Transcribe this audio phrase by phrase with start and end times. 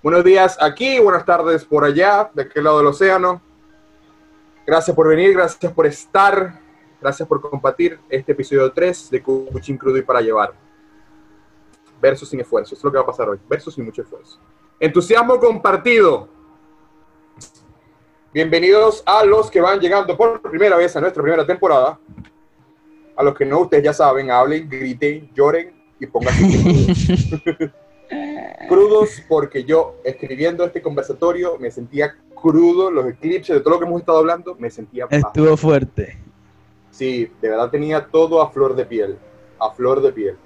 [0.00, 3.42] Buenos días aquí, buenas tardes por allá, de aquel lado del océano.
[4.64, 6.60] Gracias por venir, gracias por estar,
[7.00, 10.54] gracias por compartir este episodio 3 de Cuchín Crudo y para llevar.
[12.00, 14.38] Versos sin esfuerzo, es lo que va a pasar hoy, versos sin mucho esfuerzo.
[14.78, 16.28] Entusiasmo compartido.
[18.32, 21.98] Bienvenidos a los que van llegando por primera vez a nuestra primera temporada.
[23.16, 27.72] A los que no, ustedes ya saben, hablen, griten, lloren y pónganse
[28.68, 29.22] crudos.
[29.28, 34.00] porque yo escribiendo este conversatorio me sentía crudo, los eclipses de todo lo que hemos
[34.00, 35.06] estado hablando, me sentía...
[35.10, 35.56] Estuvo bajo.
[35.56, 36.18] fuerte.
[36.90, 39.18] Sí, de verdad tenía todo a flor de piel,
[39.58, 40.36] a flor de piel.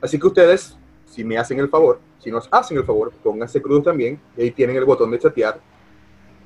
[0.00, 0.76] Así que ustedes,
[1.06, 4.50] si me hacen el favor, si nos hacen el favor, pónganse crudos también, y ahí
[4.50, 5.60] tienen el botón de chatear.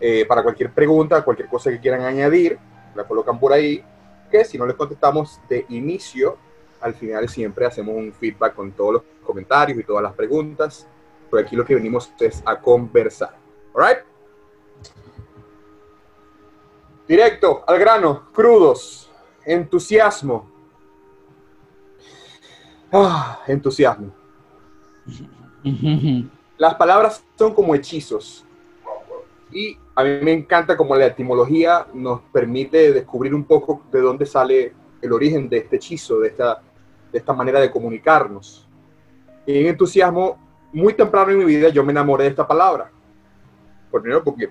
[0.01, 2.59] Eh, para cualquier pregunta, cualquier cosa que quieran añadir,
[2.95, 3.83] la colocan por ahí,
[4.31, 6.37] que si no les contestamos de inicio,
[6.81, 10.87] al final siempre hacemos un feedback con todos los comentarios y todas las preguntas.
[11.31, 13.37] Por aquí lo que venimos es a conversar.
[13.75, 13.99] ¿Alright?
[17.07, 19.11] Directo, al grano, crudos,
[19.45, 20.51] entusiasmo.
[22.93, 24.13] Ah, entusiasmo.
[26.59, 28.45] Las palabras son como hechizos.
[29.51, 34.27] Y a mí me encanta como la etimología nos permite descubrir un poco de dónde
[34.27, 36.61] sale el origen de este hechizo, de esta,
[37.13, 38.67] de esta manera de comunicarnos.
[39.47, 40.39] Y en entusiasmo,
[40.73, 42.91] muy temprano en mi vida yo me enamoré de esta palabra.
[43.91, 44.51] Primero porque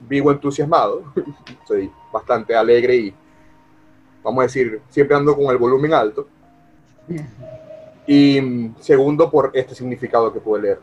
[0.00, 1.12] vivo entusiasmado,
[1.66, 3.14] soy bastante alegre y,
[4.22, 6.28] vamos a decir, siempre ando con el volumen alto.
[8.06, 10.80] Y segundo, por este significado que pude leer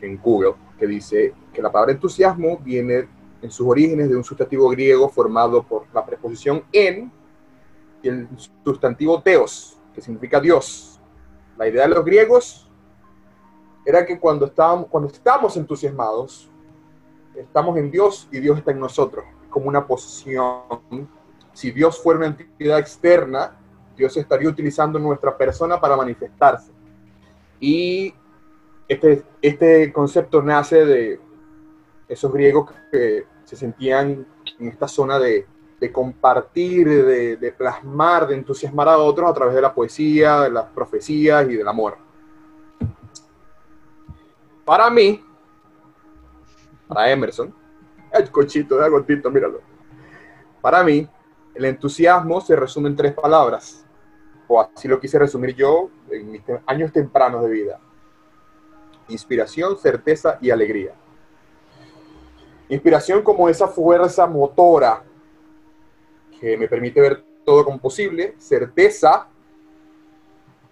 [0.00, 3.08] en Google, que dice que la palabra entusiasmo viene
[3.40, 7.10] en sus orígenes de un sustantivo griego formado por la preposición en
[8.02, 8.28] el
[8.64, 11.00] sustantivo teos, que significa Dios.
[11.56, 12.70] La idea de los griegos
[13.84, 16.50] era que cuando estábamos, cuando estamos entusiasmados,
[17.34, 20.62] estamos en Dios y Dios está en nosotros, como una posición.
[21.52, 23.58] Si Dios fuera una entidad externa,
[23.96, 26.72] Dios estaría utilizando nuestra persona para manifestarse.
[27.60, 28.14] Y
[28.88, 31.20] este, este concepto nace de
[32.08, 34.26] esos griegos que se sentían
[34.58, 35.46] en esta zona de,
[35.82, 40.66] de compartir, de, plasmar, de entusiasmar a otros a través de la poesía, de las
[40.66, 41.96] profecías y del amor.
[44.64, 45.20] Para mí,
[46.86, 47.52] para Emerson,
[48.12, 49.60] el cochito de agotito, míralo.
[50.60, 51.08] Para mí,
[51.52, 53.84] el entusiasmo se resume en tres palabras,
[54.46, 57.80] o así lo quise resumir yo en mis años tempranos de vida
[59.08, 60.94] inspiración, certeza y alegría.
[62.68, 65.02] Inspiración como esa fuerza motora
[66.42, 69.28] que me permite ver todo como posible, certeza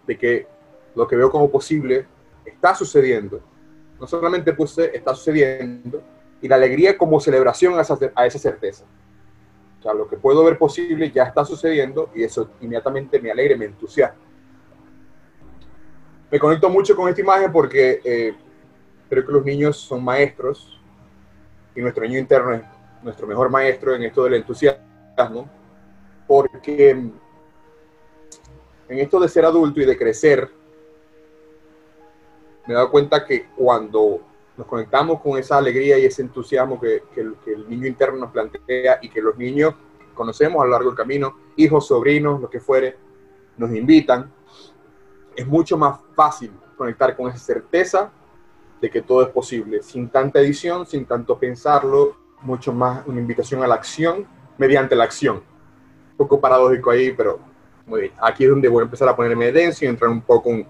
[0.07, 0.47] de que
[0.95, 2.05] lo que veo como posible
[2.45, 3.41] está sucediendo.
[3.99, 6.03] No solamente puse está sucediendo,
[6.43, 8.85] y la alegría como celebración a esa, a esa certeza.
[9.79, 13.57] O sea, lo que puedo ver posible ya está sucediendo y eso inmediatamente me alegra,
[13.57, 14.31] me entusiasma
[16.31, 18.35] me conecto mucho con esta imagen porque eh,
[19.09, 20.81] creo que los niños son maestros
[21.75, 22.63] y nuestro niño interno es
[23.03, 25.49] nuestro mejor maestro en esto del entusiasmo,
[26.31, 27.13] porque en
[28.89, 30.49] esto de ser adulto y de crecer,
[32.65, 34.21] me he dado cuenta que cuando
[34.57, 38.31] nos conectamos con esa alegría y ese entusiasmo que, que, que el niño interno nos
[38.31, 39.75] plantea y que los niños
[40.15, 42.97] conocemos a lo largo del camino, hijos, sobrinos, lo que fuere,
[43.57, 44.33] nos invitan,
[45.35, 48.13] es mucho más fácil conectar con esa certeza
[48.81, 53.65] de que todo es posible, sin tanta edición, sin tanto pensarlo, mucho más una invitación
[53.65, 55.50] a la acción mediante la acción.
[56.21, 57.39] Poco paradójico ahí, pero
[57.87, 58.13] muy bien.
[58.21, 60.67] Aquí es donde voy a empezar a ponerme denso y entrar un poco en,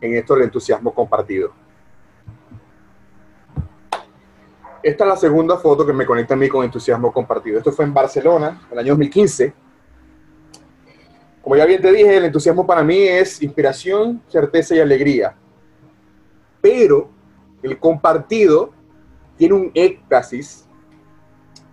[0.00, 1.52] en esto del entusiasmo compartido.
[4.82, 7.58] Esta es la segunda foto que me conecta a mí con entusiasmo compartido.
[7.58, 9.64] Esto fue en Barcelona, en el año 2015
[11.44, 15.36] como ya bien te dije, el entusiasmo para mí es inspiración, certeza y alegría.
[16.62, 17.10] Pero
[17.62, 18.72] el compartido
[19.36, 20.66] tiene un éxtasis.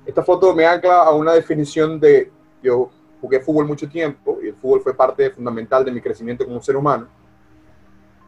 [0.05, 2.29] Esta foto me ancla a una definición de,
[2.61, 6.61] yo jugué fútbol mucho tiempo y el fútbol fue parte fundamental de mi crecimiento como
[6.61, 7.07] ser humano.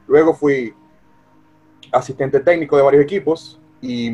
[0.07, 0.73] Luego fui
[1.91, 4.07] asistente técnico de varios equipos y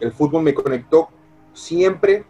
[0.00, 1.08] el fútbol me conectó
[1.52, 2.24] siempre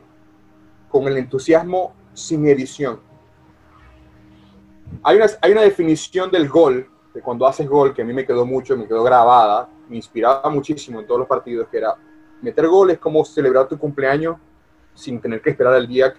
[0.89, 3.01] con el entusiasmo sin edición.
[5.03, 8.27] Hay una, hay una definición del gol, de cuando haces gol, que a mí me
[8.27, 11.97] quedó mucho, me quedó grabada, me inspiraba muchísimo en todos los partidos, que era
[12.43, 14.37] meter gol es como celebrar tu cumpleaños
[14.95, 16.15] sin tener que esperar el día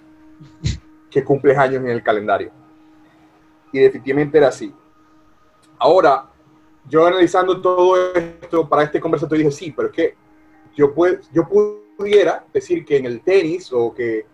[1.09, 2.51] que cumples años en el calendario.
[3.71, 4.73] Y definitivamente era así.
[5.77, 6.29] Ahora,
[6.88, 10.15] yo analizando todo esto para este conversatorio dije, sí, pero es que
[10.75, 10.94] yo,
[11.31, 11.47] yo
[11.97, 14.25] pudiera decir que en el tenis o que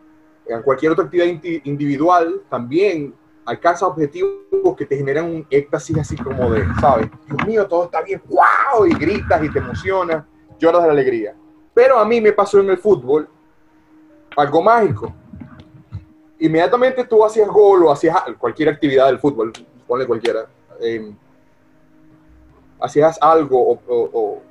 [0.46, 1.28] en cualquier otra actividad
[1.66, 3.14] individual también
[3.46, 4.32] alcanza objetivos
[4.78, 7.08] que te generan un éxtasis así como de, ¿sabes?
[7.26, 10.26] Dios mío, todo está bien, wow, y gritas y te emocionas,
[10.60, 11.36] lloras de la alegría.
[11.74, 13.30] Pero a mí me pasó en el fútbol
[14.38, 15.14] algo mágico.
[16.40, 19.52] Inmediatamente tú hacías gol o hacías cualquier actividad del fútbol,
[19.88, 20.46] ponle cualquiera,
[20.80, 21.16] em,
[22.80, 24.42] hacías algo o,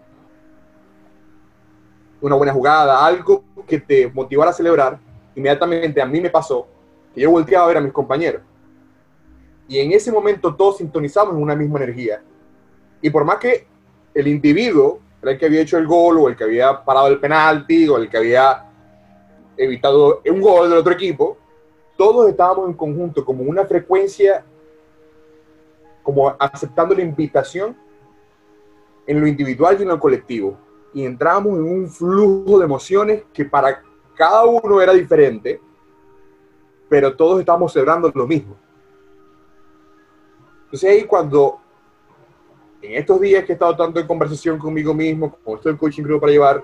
[2.21, 4.99] una buena jugada, algo que te motivara a celebrar,
[5.37, 6.67] inmediatamente a mí me pasó
[7.15, 8.43] que yo volteaba a ver a mis compañeros.
[9.69, 12.23] Y en ese momento todos sintonizamos en una misma energía.
[13.01, 13.67] Y por más que
[14.15, 17.21] el individuo era el que había hecho el gol o el que había parado el
[17.21, 18.66] penalti o el que había
[19.57, 21.37] evitado un gol del otro equipo,
[21.97, 24.45] todos estábamos en conjunto como una frecuencia,
[26.03, 27.77] como aceptando la invitación
[29.07, 30.57] en lo individual y en lo colectivo.
[30.93, 33.83] Y entramos en un flujo de emociones que para
[34.15, 35.61] cada uno era diferente,
[36.89, 38.57] pero todos estábamos celebrando lo mismo.
[40.65, 41.61] Entonces ahí cuando
[42.83, 46.03] en estos días que he estado tanto en conversación conmigo mismo, como estoy en coaching
[46.03, 46.63] creo para llevar,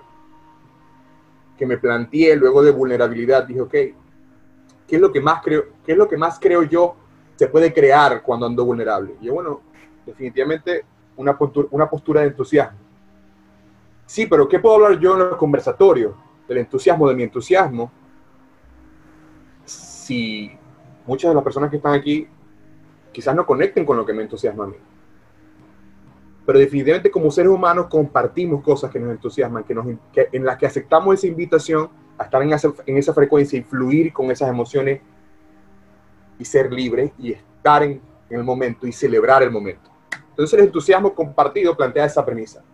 [1.63, 3.95] que me planteé luego de vulnerabilidad, dije, ok, ¿qué
[4.89, 6.97] es lo que más creo, qué es lo que más creo yo
[7.37, 9.15] se puede crear cuando ando vulnerable?
[9.21, 9.61] Y yo, bueno,
[10.05, 10.85] definitivamente
[11.17, 12.81] una postura, una postura de entusiasmo.
[14.07, 16.17] Sí, pero ¿qué puedo hablar yo en los conversatorios?
[16.49, 17.93] Del entusiasmo, de mi entusiasmo.
[19.65, 20.51] Si
[21.07, 22.27] muchas de las personas que están aquí
[23.13, 24.77] quizás no conecten con lo que me entusiasma a mí.
[26.45, 30.67] Pero definitivamente como seres humanos compartimos cosas que nos entusiasman, que nos, en las que
[30.67, 35.01] aceptamos esa invitación a estar en esa, en esa frecuencia y fluir con esas emociones
[36.39, 39.91] y ser libre y estar en, en el momento y celebrar el momento.
[40.31, 42.65] Entonces el entusiasmo compartido plantea esa premisa.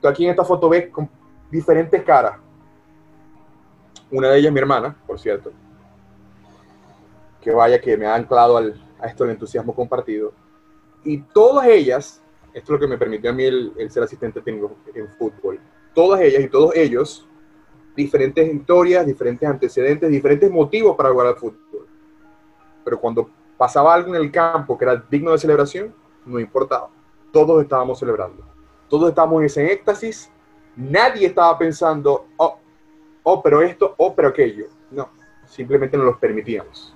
[0.00, 1.08] Tú aquí en esta foto ves con
[1.50, 2.38] diferentes caras.
[4.10, 5.52] Una de ellas mi hermana, por cierto.
[7.40, 10.32] Que vaya que me ha anclado al, a esto el entusiasmo compartido.
[11.04, 12.22] Y todas ellas,
[12.58, 15.60] esto es lo que me permitió a mí el, ser asistente técnico en fútbol,
[15.94, 17.26] todas ellas y todos ellos,
[17.94, 21.86] diferentes historias, diferentes antecedentes, diferentes motivos para jugar al fútbol.
[22.84, 25.94] Pero cuando pasaba algo en el campo que era digno de celebración,
[26.24, 26.90] no importaba.
[27.32, 28.44] Todos estábamos celebrando.
[28.88, 30.30] Todos estábamos en ese éxtasis.
[30.76, 32.58] Nadie estaba pensando, oh,
[33.22, 34.66] oh, pero esto, oh, pero aquello.
[34.90, 35.08] No,
[35.46, 36.92] simplemente nos los permitíamos.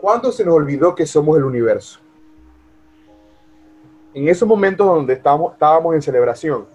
[0.00, 1.98] ¿Cuándo se nos olvidó que somos el universo?
[4.14, 6.66] En esos momentos donde estábamos, en celebración,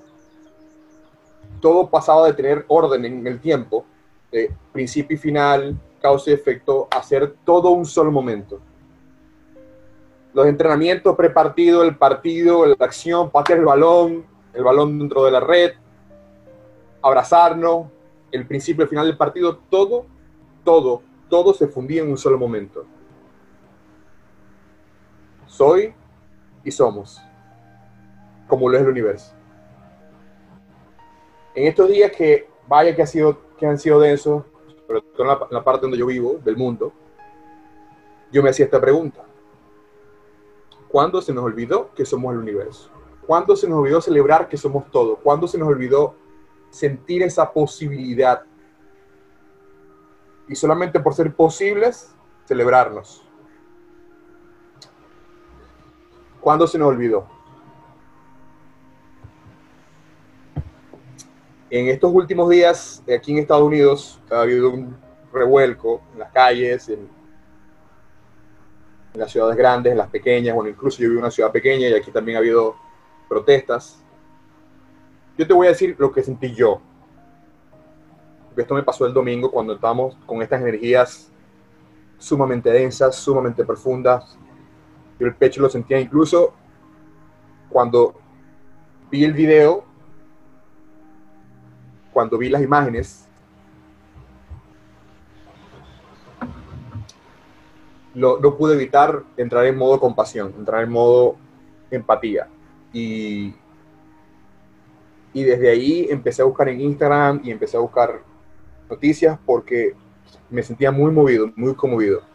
[1.62, 3.86] todo pasaba de tener orden en el tiempo,
[4.30, 8.60] de principio y final, causa y efecto, a ser todo un solo momento.
[10.34, 15.40] Los entrenamientos prepartidos, el partido, la acción, patear el balón, el balón dentro de la
[15.40, 15.72] red,
[17.02, 17.88] abrazarnos,
[18.34, 20.06] el principio y final del partido, todo,
[20.66, 22.86] todo, todo se fundía en un solo momento.
[25.54, 25.94] Soy
[26.64, 27.22] y somos,
[28.48, 29.36] como lo es el universo.
[31.54, 34.46] En estos días que, vaya que, ha sido, que han sido densos,
[34.90, 36.92] en la, en la parte donde yo vivo, del mundo,
[38.32, 39.24] yo me hacía esta pregunta.
[40.88, 42.90] ¿Cuándo se nos olvidó que somos el universo?
[43.28, 45.18] ¿Cuándo se nos olvidó celebrar que somos todo?
[45.18, 46.16] ¿Cuándo se nos olvidó
[46.72, 48.42] sentir esa posibilidad?
[50.48, 52.16] Y solamente por ser posibles,
[52.48, 53.24] celebrarnos.
[56.44, 57.26] ¿Cuándo se nos olvidó?
[61.70, 64.98] En estos últimos días, aquí en Estados Unidos, ha habido un
[65.32, 67.08] revuelco en las calles, en,
[69.14, 71.94] las ciudades grandes, en las pequeñas, bueno, incluso yo vivo en una ciudad pequeña y
[71.94, 72.76] aquí también ha habido
[73.30, 74.04] protestas.
[75.38, 76.82] Yo te voy a decir lo que sentí yo.
[78.58, 81.32] Esto me pasó el domingo cuando estábamos con estas energías
[82.18, 84.38] sumamente densas, sumamente profundas,
[85.20, 86.54] yo el pecho lo sentía incluso
[87.70, 88.16] cuando
[89.10, 89.84] vi el video,
[92.12, 93.28] cuando vi las imágenes,
[98.14, 101.36] no pude evitar entrar en modo compasión, entrar en modo
[101.90, 102.48] empatía.
[102.92, 103.56] Y,
[105.34, 108.22] y desde ahí empecé a buscar en Instagram y empecé a buscar
[108.90, 109.96] noticias porque
[110.50, 112.33] me sentía muy movido, muy conmovido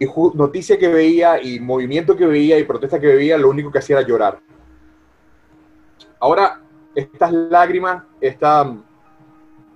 [0.00, 3.80] y noticia que veía y movimiento que veía y protesta que veía, lo único que
[3.80, 4.40] hacía era llorar.
[6.18, 6.62] Ahora,
[6.94, 8.74] estas lágrimas, esta,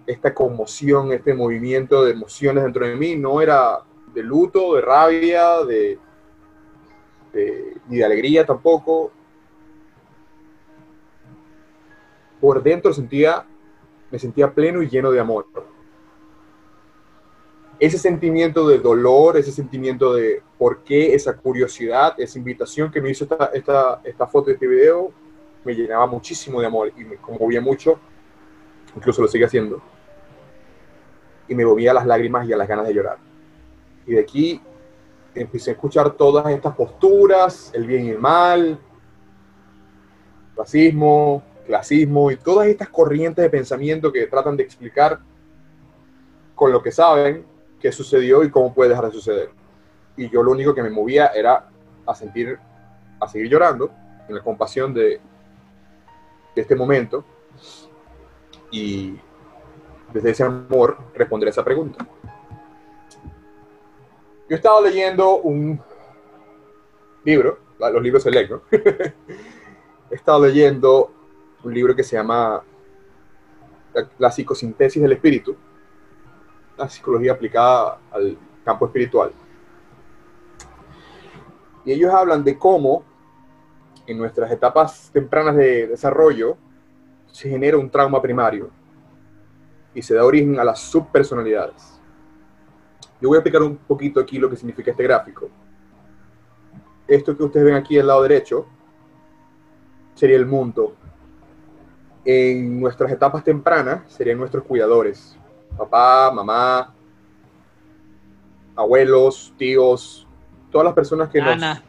[0.07, 3.81] esta conmoción, este movimiento de emociones dentro de mí, no era
[4.15, 5.99] de luto, de rabia, de,
[7.89, 9.13] ni de alegría tampoco.
[12.41, 13.45] Por dentro sentía,
[14.11, 15.74] me sentía pleno y lleno de amor.
[17.79, 23.11] Ese sentimiento de dolor, ese sentimiento de por qué, esa curiosidad, esa invitación que me
[23.11, 25.13] hizo esta, esta, esta foto y este video,
[25.65, 27.99] me llenaba muchísimo de amor y me conmovía mucho,
[28.95, 29.83] incluso lo sigue haciendo,
[31.49, 33.19] y me movía a las lágrimas y a las ganas de llorar.
[34.07, 34.61] Y de aquí
[35.35, 38.79] empecé a escuchar todas estas posturas, el bien y el mal,
[40.57, 45.19] racismo, clasismo y todas estas corrientes de pensamiento que tratan de explicar
[46.55, 47.54] con lo que saben
[47.85, 49.51] qué sucedió y cómo puede dejar de suceder.
[50.17, 51.69] Y yo lo único que me movía era
[52.07, 52.59] a sentir,
[53.21, 53.91] a seguir llorando
[54.27, 55.21] en la compasión de,
[56.57, 57.27] este momento
[58.71, 59.19] y
[60.15, 62.07] desde ese amor responder a esa pregunta.
[64.49, 65.79] Yo he estado leyendo un
[67.23, 68.63] libro, los libros se leen, ¿no?
[68.73, 71.13] he estado leyendo
[71.63, 72.63] un libro que se llama
[74.17, 75.55] La psicosintesis del espíritu,
[76.77, 79.33] la psicología aplicada al campo espiritual.
[81.85, 83.05] Y ellos hablan de cómo
[84.07, 86.57] en nuestras etapas tempranas de desarrollo
[87.31, 88.71] se genera un trauma primario
[89.95, 92.01] y se da origen a las subpersonalidades.
[93.21, 95.49] Yo voy a explicar un poquito aquí lo que significa este gráfico.
[97.07, 98.67] Esto que ustedes ven aquí al lado derecho
[100.15, 100.95] sería el mundo.
[102.25, 105.39] En nuestras etapas tempranas serían nuestros cuidadores.
[105.77, 106.95] Papá, mamá,
[108.77, 110.27] abuelos, tíos,
[110.71, 111.75] todas las personas que Ana.
[111.75, 111.83] nos...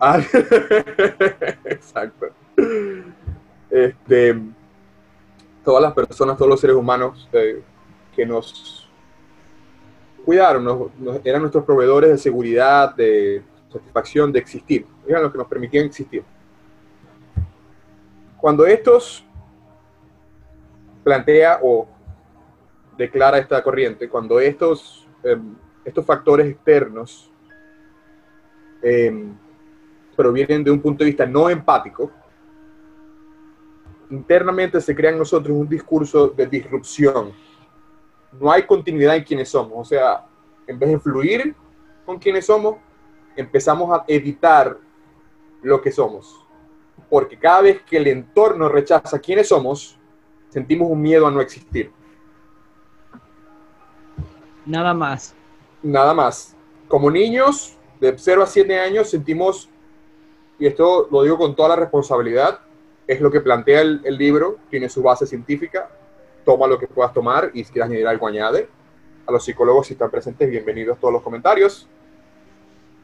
[0.00, 0.18] Ah,
[1.64, 2.28] exacto.
[3.70, 4.40] Este,
[5.64, 7.62] todas las personas, todos los seres humanos eh,
[8.14, 8.88] que nos
[10.24, 10.90] cuidaron,
[11.24, 13.42] eran nuestros proveedores de seguridad, de
[13.72, 14.86] satisfacción, de existir.
[15.06, 16.22] Eran los que nos permitían existir.
[18.36, 19.24] Cuando estos
[21.02, 21.88] plantea o
[22.98, 27.30] declara esta corriente, cuando estos, em, estos factores externos
[28.82, 29.32] em,
[30.16, 32.10] provienen de un punto de vista no empático,
[34.10, 37.32] internamente se crea en nosotros un discurso de disrupción,
[38.32, 39.72] no hay continuidad en quienes somos.
[39.74, 40.26] O sea,
[40.66, 41.54] en vez de fluir
[42.04, 42.76] con quienes somos,
[43.36, 44.76] empezamos a editar
[45.62, 46.44] lo que somos.
[47.08, 49.98] Porque cada vez que el entorno rechaza quiénes somos,
[50.48, 51.92] sentimos un miedo a no existir.
[54.68, 55.34] Nada más.
[55.82, 56.54] Nada más.
[56.88, 59.70] Como niños de 0 a 7 años sentimos,
[60.58, 62.60] y esto lo digo con toda la responsabilidad,
[63.06, 65.88] es lo que plantea el, libro, tiene su base científica,
[66.44, 68.68] toma lo que puedas tomar y si quieres añadir algo, añade.
[69.26, 71.88] A los psicólogos, si están presentes, bienvenidos todos los comentarios.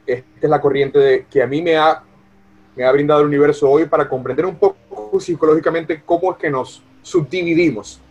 [0.07, 2.03] Esta es la corriente de, que a mí me ha,
[2.77, 6.83] me ha brindado el universo hoy para comprender un poco psicológicamente cómo es que nos
[7.01, 8.03] subdividimos,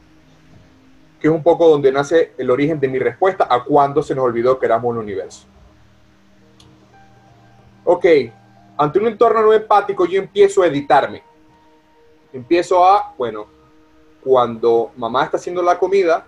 [1.23, 4.25] que es un poco donde nace el origen de mi respuesta a cuando se nos
[4.25, 5.47] olvidó que éramos un universo.
[7.85, 8.05] Ok,
[8.75, 11.23] ante un entorno no empático yo empiezo a editarme.
[12.33, 13.47] Empiezo a, bueno,
[14.21, 16.25] cuando mamá está haciendo la comida,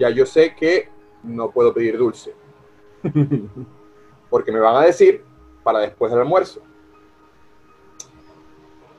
[0.00, 0.88] ya yo sé que
[1.22, 2.34] no puedo pedir dulce.
[4.28, 5.22] Porque me van a decir
[5.62, 6.60] para después del almuerzo.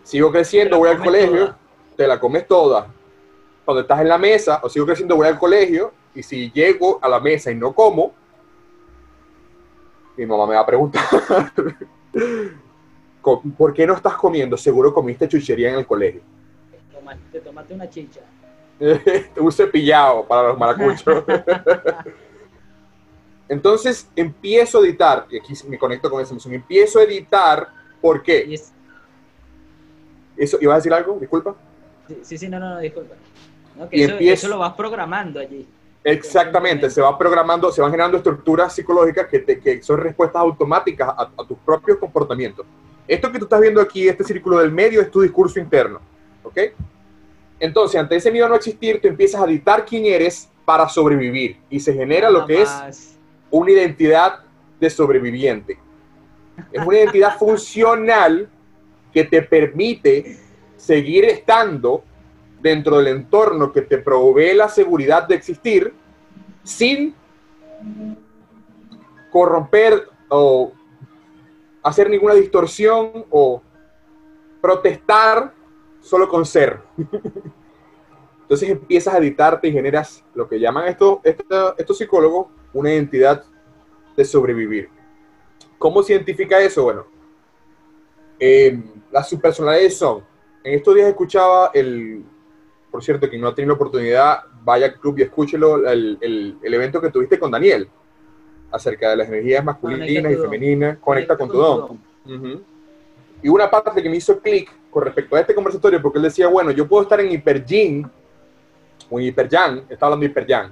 [0.03, 1.55] Sigo creciendo, voy al colegio,
[1.97, 2.87] te la comes toda.
[3.67, 7.09] Cuando estás en la mesa, o sigo creciendo, voy al colegio, y si llego a
[7.09, 8.13] la mesa y no como,
[10.15, 11.03] mi mamá me va a preguntar,
[13.57, 14.55] ¿por qué no estás comiendo?
[14.55, 16.21] Seguro comiste chuchería en el colegio
[17.31, 18.21] te tomaste una chicha.
[19.37, 21.23] un cepillado para los maracuchos.
[23.49, 27.69] Entonces empiezo a editar, y aquí me conecto con esa emoción, empiezo a editar,
[28.01, 28.53] ¿por qué?
[30.35, 31.17] Eso, ¿Ibas a decir algo?
[31.19, 31.55] Disculpa.
[32.21, 33.15] Sí, sí, no, no, disculpa.
[33.91, 35.67] Y eso, eso, lo vas programando allí.
[36.03, 41.31] Exactamente, se va programando, se van generando estructuras psicológicas que, que son respuestas automáticas a,
[41.37, 42.65] a tus propios comportamientos.
[43.07, 45.99] Esto que tú estás viendo aquí, este círculo del medio, es tu discurso interno.
[46.43, 46.57] ¿Ok?
[47.59, 51.57] Entonces, ante ese miedo a no existir, tú empiezas a dictar quién eres para sobrevivir
[51.69, 53.17] y se genera lo que es
[53.49, 54.39] una identidad
[54.79, 55.79] de sobreviviente.
[56.71, 58.49] Es una identidad funcional
[59.13, 60.37] que te permite
[60.75, 62.03] seguir estando
[62.61, 65.93] dentro del entorno que te provee la seguridad de existir
[66.63, 67.15] sin
[69.31, 70.71] corromper o
[71.83, 73.61] hacer ninguna distorsión o
[74.61, 75.53] protestar
[76.01, 76.81] solo con ser.
[78.41, 83.43] Entonces empiezas a editarte y generas lo que llaman estos, estos, psicólogos una identidad
[84.15, 84.89] de sobrevivir.
[85.77, 86.83] ¿Cómo se identifica eso?
[86.83, 87.05] Bueno,
[88.39, 90.23] eh, las subpersonalidades son,
[90.63, 92.23] en estos días escuchaba el,
[92.91, 96.73] por cierto, quien no ha tenido la oportunidad, vaya al club y escúchelo, el, el,
[96.73, 97.87] evento que tuviste con Daniel,
[98.71, 101.99] acerca de las energías masculinas y femeninas, conecta, con, tu don.
[103.41, 106.47] Y una parte que me hizo clic con respecto a este conversatorio, porque él decía,
[106.47, 108.09] bueno, yo puedo estar en hiper yin
[109.09, 110.71] o en hiper yang, está hablando de hiper yang,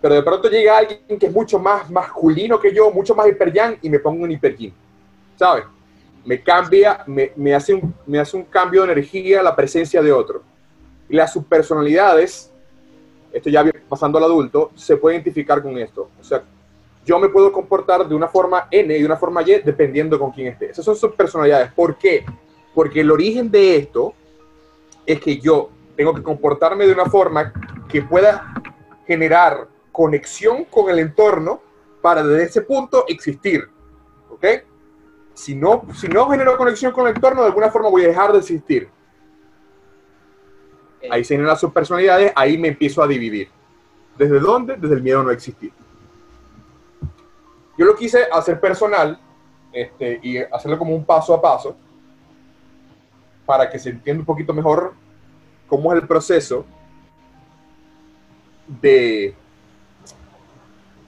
[0.00, 3.52] pero de pronto llega alguien que es mucho más masculino que yo, mucho más hiper
[3.52, 4.72] yang, y me pongo en hiper yin,
[5.36, 5.64] ¿sabes?
[6.24, 10.12] Me cambia, me, me, hace un, me hace un cambio de energía la presencia de
[10.12, 10.42] otro.
[11.10, 12.52] Y las subpersonalidades,
[13.32, 16.08] esto ya pasando al adulto, se puede identificar con esto.
[16.20, 16.42] O sea,
[17.04, 20.30] yo me puedo comportar de una forma N y de una forma Y dependiendo con
[20.30, 20.70] quién esté.
[20.70, 21.72] Esas son subpersonalidades.
[21.72, 22.24] ¿Por qué?
[22.74, 24.14] Porque el origen de esto
[25.04, 27.52] es que yo tengo que comportarme de una forma
[27.88, 28.54] que pueda
[29.04, 31.60] generar conexión con el entorno
[32.00, 33.68] para desde ese punto existir.
[34.30, 34.46] ¿Ok?
[35.34, 38.32] Si no, si no genero conexión con el entorno, de alguna forma voy a dejar
[38.32, 38.88] de existir.
[41.08, 43.48] Ahí se generan las subpersonalidades, ahí me empiezo a dividir.
[44.18, 44.76] ¿Desde dónde?
[44.76, 45.72] Desde el miedo a no existir.
[47.78, 49.18] Yo lo quise hacer personal
[49.72, 51.76] este, y hacerlo como un paso a paso
[53.46, 54.92] para que se entienda un poquito mejor
[55.66, 56.66] cómo es el proceso
[58.80, 59.34] de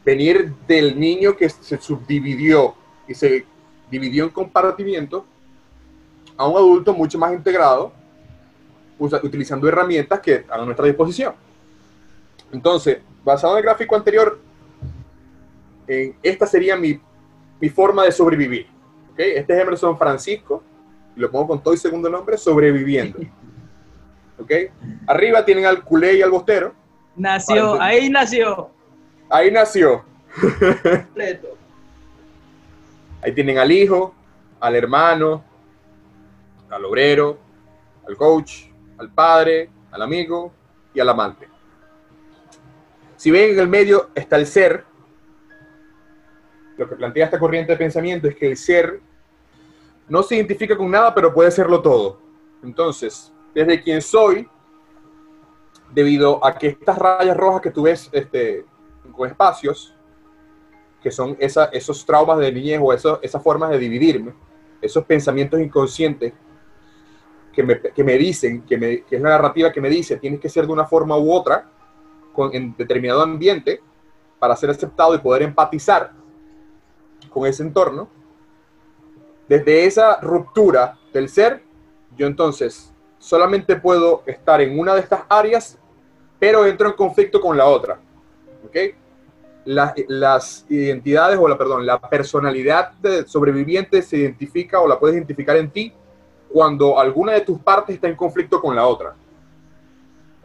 [0.05, 2.75] venir del niño que se subdividió
[3.07, 3.45] y se
[3.91, 5.27] dividió en compartimiento
[6.37, 7.93] a un adulto mucho más integrado,
[9.23, 11.35] utilizando herramientas que están a nuestra disposición.
[12.53, 14.39] Entonces, basado en el gráfico anterior,
[16.23, 17.01] esta sería mi,
[17.61, 18.67] mi forma de sobrevivir.
[19.13, 19.33] ¿okay?
[19.37, 20.63] Este es Emerson Francisco,
[21.17, 23.19] y lo pongo con todo y segundo nombre, sobreviviendo.
[24.39, 24.71] ¿Okay?
[25.07, 26.75] Arriba tienen al culé y al bostero.
[27.15, 28.71] Nació, ahí nació.
[29.29, 30.05] Ahí nació.
[33.23, 34.15] ahí tienen al hijo,
[34.59, 35.45] al hermano,
[36.71, 37.39] al obrero,
[38.09, 38.65] al coach,
[39.03, 40.53] al padre, al amigo
[40.95, 41.49] y al amante.
[43.17, 44.85] Si ven en el medio está el ser,
[46.77, 49.01] lo que plantea esta corriente de pensamiento es que el ser
[50.09, 52.21] no se identifica con nada, pero puede serlo todo.
[52.63, 54.49] Entonces, desde quien soy,
[55.93, 58.65] debido a que estas rayas rojas que tú ves este,
[59.13, 59.95] con espacios,
[61.03, 64.33] que son esos traumas de niñez o esas formas de dividirme,
[64.81, 66.33] esos pensamientos inconscientes
[67.53, 70.67] que me, dicen, que, me, que, es la narrativa que me dice, tienes que ser
[70.67, 71.69] de una forma u otra
[72.33, 73.81] con, en determinado ambiente
[74.39, 76.13] para ser aceptado y poder empatizar
[77.31, 78.09] con ese entorno,
[79.49, 81.63] desde esa ruptura del ser,
[82.17, 85.79] yo entonces solamente puedo estar en una de estas áreas,
[86.39, 88.01] pero entro en conflicto con la otra.
[88.65, 88.77] ¿Ok?
[89.65, 95.57] las identidades o la, perdón, la personalidad de sobreviviente se identifica o la puedes identificar
[95.57, 95.93] en ti
[96.53, 99.15] cuando alguna de tus partes está en conflicto con la otra.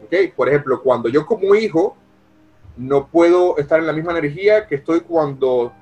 [0.02, 0.34] ¿Ok?
[0.34, 1.96] Por ejemplo, cuando yo como hijo
[2.76, 5.72] no puedo estar en la misma energía que estoy cuando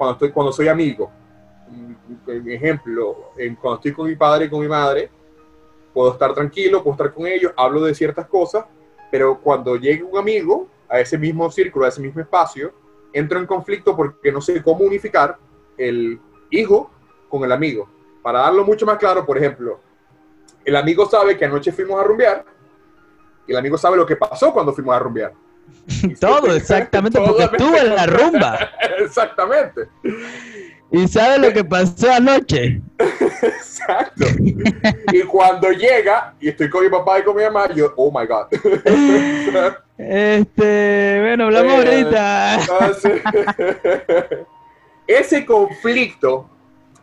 [0.00, 1.10] cuando, estoy, cuando soy amigo.
[2.26, 5.10] Ejemplo, en, cuando estoy con mi padre y con mi madre,
[5.92, 8.64] puedo estar tranquilo, puedo estar con ellos, hablo de ciertas cosas,
[9.10, 12.72] pero cuando llegue un amigo a ese mismo círculo, a ese mismo espacio,
[13.12, 15.36] entro en conflicto porque no sé cómo unificar
[15.76, 16.18] el
[16.50, 16.90] hijo
[17.28, 17.86] con el amigo.
[18.22, 19.80] Para darlo mucho más claro, por ejemplo,
[20.64, 22.44] el amigo sabe que anoche fuimos a rumbear
[23.46, 25.32] y el amigo sabe lo que pasó cuando fuimos a rumbear.
[26.20, 28.58] Todo, exactamente, porque estuvo en la rumba.
[28.98, 29.88] Exactamente.
[30.92, 32.82] ¿Y sabe lo que pasó anoche?
[32.98, 34.24] Exacto.
[35.12, 38.26] y cuando llega y estoy con mi papá y con mi mamá, yo, oh my
[38.26, 38.46] God.
[39.98, 42.58] este, bueno, hablamos eh, ahorita.
[45.06, 46.50] Ese conflicto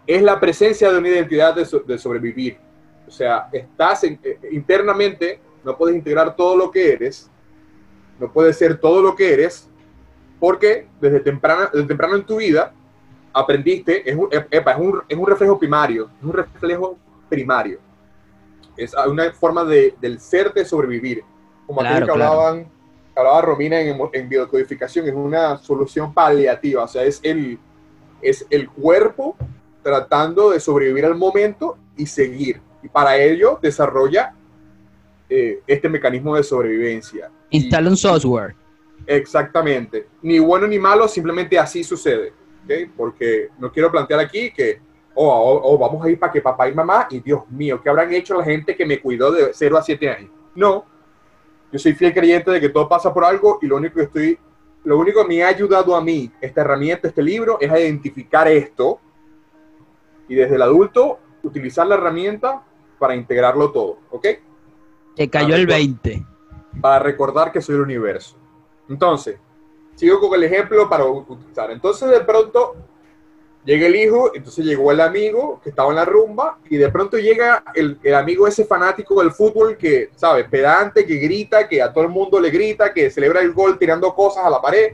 [0.07, 2.57] es la presencia de una identidad de, sobrevivir.
[3.05, 7.29] O sea, estás eh, internamente, no puedes integrar todo lo que eres,
[8.17, 9.69] no puedes ser todo lo que eres,
[10.39, 12.73] porque desde, temprana, desde temprano en tu vida
[13.33, 14.45] aprendiste, es un, es,
[14.77, 16.97] un, es un reflejo primario, es un reflejo
[17.29, 17.79] primario.
[18.77, 21.23] Es una forma de, del ser de sobrevivir.
[21.65, 22.67] Como aquello que hablaban,
[23.15, 27.59] hablaba Romina en, en biocodificación, es una solución paliativa, o sea, es el,
[28.21, 29.35] es el cuerpo
[29.81, 32.59] tratando de sobrevivir al momento y seguir.
[32.83, 34.33] Y para ello desarrolla
[35.29, 37.29] eh, este mecanismo de sobrevivencia.
[37.49, 38.55] Instala un software.
[39.05, 40.07] Exactamente.
[40.21, 42.33] Ni bueno ni malo, simplemente así sucede.
[42.97, 44.79] Porque no quiero plantear aquí que,
[45.15, 47.89] oh, oh, oh, vamos a ir para que papá y mamá, y Dios mío, ¿qué
[47.89, 50.31] habrán hecho la gente que me cuidó de 0 a 7 años?
[50.53, 50.85] No.
[51.71, 54.39] Yo soy fiel creyente de que todo pasa por algo y lo único que estoy
[54.87, 58.47] lo único que me ha ayudado a mí, esta herramienta, este libro, es a identificar
[58.47, 59.01] esto
[60.27, 62.63] y desde el adulto utilizar la herramienta
[62.99, 64.27] para integrarlo todo, ¿ok?
[65.15, 66.25] Te cayó el 20.
[66.81, 68.37] Para recordar que soy el universo.
[68.89, 69.39] Entonces,
[69.95, 71.71] sigo con el ejemplo para utilizar.
[71.71, 72.75] Entonces, de pronto,
[73.65, 77.17] llega el hijo, entonces llegó el amigo que estaba en la rumba y de pronto
[77.17, 80.47] llega el, el, amigo ese fanático del fútbol que, ¿sabes?
[80.47, 84.13] Pedante, que grita, que a todo el mundo le grita, que celebra el gol tirando
[84.13, 84.93] cosas a la pared.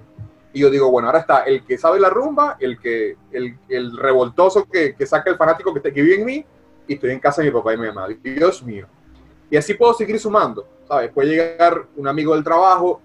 [0.54, 3.98] Y yo digo, bueno, ahora está el que sabe la rumba, el que el, el
[3.98, 6.46] revoltoso que, que, saca el fanático que, que vive en mí
[6.88, 8.08] y estoy en casa de mi papá y mi mamá.
[8.22, 8.88] Dios mío.
[9.50, 11.12] Y así puedo seguir sumando, ¿sabes?
[11.12, 13.02] Puede llegar un amigo del trabajo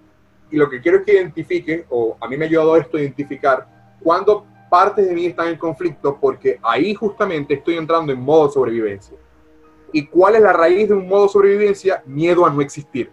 [0.51, 3.67] y lo que quiero es que identifique, o a mí me ha ayudado esto identificar,
[4.01, 9.17] cuando partes de mí están en conflicto porque ahí justamente estoy entrando en modo sobrevivencia.
[9.91, 12.03] ¿Y cuál es la raíz de un modo sobrevivencia?
[12.05, 13.11] Miedo a no existir.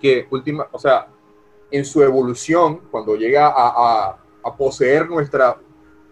[0.00, 1.06] Que última, o sea,
[1.76, 4.18] en su evolución, cuando llega a,
[4.58, 5.56] poseer nuestra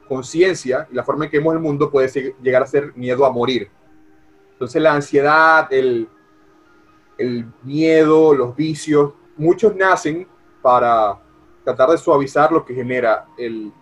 [0.09, 3.31] conciencia y la forma en que vemos el mundo, puede llegar a ser miedo a
[3.31, 3.71] morir.
[4.53, 6.09] Entonces la ansiedad, el,
[7.19, 10.27] el miedo, los vicios, muchos nacen
[10.63, 11.21] para
[11.63, 13.73] tratar de suavizar lo que genera el,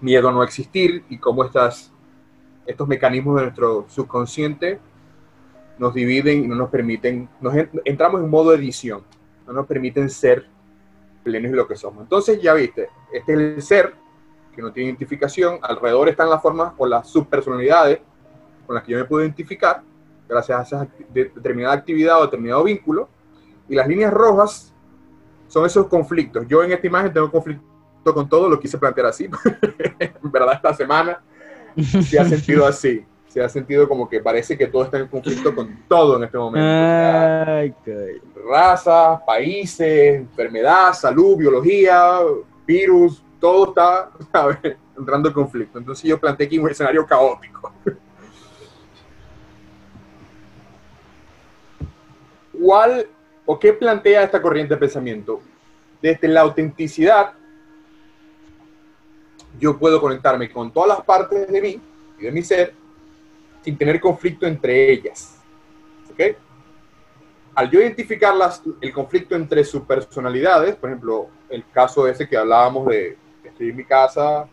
[0.00, 1.92] miedo a no existir y cómo estas,
[2.66, 4.78] estos mecanismos de nuestro subconsciente
[5.78, 9.02] nos dividen y no nos permiten, nos entramos en modo edición,
[9.46, 10.46] no nos permiten ser
[11.26, 12.04] plenos de lo que somos.
[12.04, 13.94] Entonces ya viste, este es el ser
[14.54, 17.98] que no tiene identificación, alrededor están las formas o las subpersonalidades
[18.64, 19.82] con las que yo me puedo identificar
[20.28, 23.08] gracias a esa determinada actividad o determinado vínculo,
[23.68, 24.72] y las líneas rojas
[25.48, 26.46] son esos conflictos.
[26.48, 27.64] Yo en esta imagen tengo conflicto
[28.02, 29.28] con todo, lo quise plantear así.
[29.98, 31.20] en verdad, esta semana
[31.76, 33.04] se ha sentido así.
[33.36, 36.38] Se ha sentido como que parece que todo está en conflicto con todo en este
[36.38, 36.66] momento.
[36.66, 37.74] Ay,
[38.50, 42.20] Razas, países, enfermedad, salud, biología,
[42.66, 44.10] virus, todo está
[44.98, 45.78] entrando en conflicto.
[45.78, 47.74] Entonces yo planteé aquí un escenario caótico.
[52.58, 53.06] ¿Cuál
[53.44, 55.42] o qué plantea esta corriente de pensamiento?
[56.00, 57.34] Desde la autenticidad
[59.60, 61.78] yo puedo conectarme con todas las partes de mí
[62.18, 62.85] y de mi ser
[63.66, 65.42] sin tener conflicto entre ellas.
[66.12, 66.36] ¿Ok?
[67.56, 72.36] Al yo identificar las, el conflicto entre sus personalidades, por ejemplo, el caso ese que
[72.36, 74.48] hablábamos de estoy en mi casa.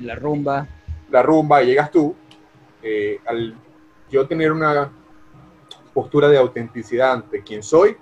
[0.00, 0.68] La rumba.
[1.10, 2.14] La rumba y llegas tú.
[2.80, 3.56] Eh, al
[4.08, 4.92] yo tener una
[5.92, 7.96] postura de autenticidad ante quién soy,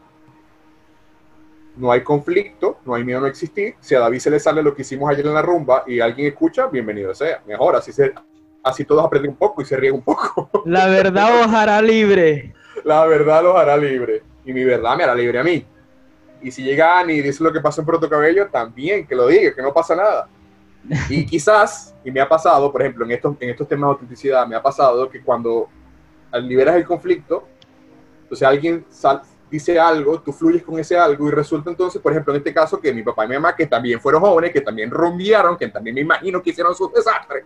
[1.76, 3.76] no hay conflicto, no hay miedo a no existir.
[3.80, 6.26] Si a David se le sale lo que hicimos ayer en la rumba y alguien
[6.26, 7.42] escucha, bienvenido sea.
[7.46, 8.12] Mejor, así, se,
[8.62, 10.50] así todos aprenden un poco y se ríen un poco.
[10.64, 12.54] La verdad os hará libre.
[12.84, 14.22] La verdad los hará libre.
[14.44, 15.64] Y mi verdad me hará libre a mí.
[16.40, 19.28] Y si llega Ani y dice lo que pasó en Proto Cabello, también que lo
[19.28, 20.28] diga, que no pasa nada.
[21.08, 24.46] Y quizás, y me ha pasado, por ejemplo, en estos, en estos temas de autenticidad,
[24.46, 25.68] me ha pasado que cuando
[26.40, 27.46] liberas el conflicto,
[28.22, 32.32] entonces alguien sal, dice algo, tú fluyes con ese algo y resulta entonces, por ejemplo,
[32.32, 34.90] en este caso, que mi papá y mi mamá, que también fueron jóvenes, que también
[34.90, 37.44] rumbiaron, que también me imagino que hicieron sus desastres,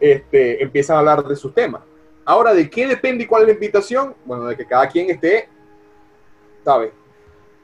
[0.00, 1.82] este, empiezan a hablar de sus temas.
[2.24, 4.14] Ahora, ¿de qué depende y cuál es la invitación?
[4.24, 5.48] Bueno, de que cada quien esté,
[6.64, 6.92] ¿sabes?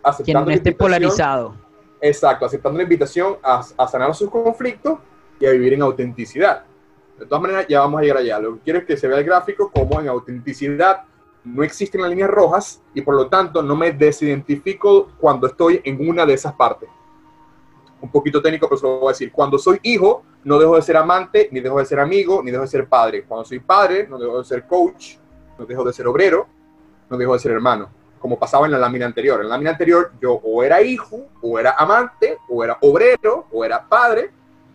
[0.02, 1.54] Aceptando quien esté polarizado.
[2.00, 4.98] Exacto, aceptando la invitación a, a sanar sus conflictos
[5.40, 6.64] y a vivir en autenticidad.
[7.18, 8.38] De todas maneras, ya vamos a llegar allá.
[8.40, 11.04] Lo que quiero es que se vea el gráfico como en autenticidad
[11.44, 16.08] no existen las líneas rojas y por lo tanto no me desidentifico cuando estoy en
[16.08, 16.88] una de esas partes.
[18.04, 19.32] Un poquito técnico, pero se lo voy a decir.
[19.32, 22.62] Cuando soy hijo, no dejo de ser amante, ni dejo de ser amigo, ni dejo
[22.62, 23.24] de ser padre.
[23.24, 25.14] Cuando soy padre, no dejo de ser coach,
[25.58, 26.46] no dejo de ser obrero,
[27.08, 27.88] no dejo de ser hermano.
[28.18, 29.40] Como pasaba en la lámina anterior.
[29.40, 33.64] En la lámina anterior yo o era hijo, o era amante, o era obrero, o
[33.64, 34.30] era padre,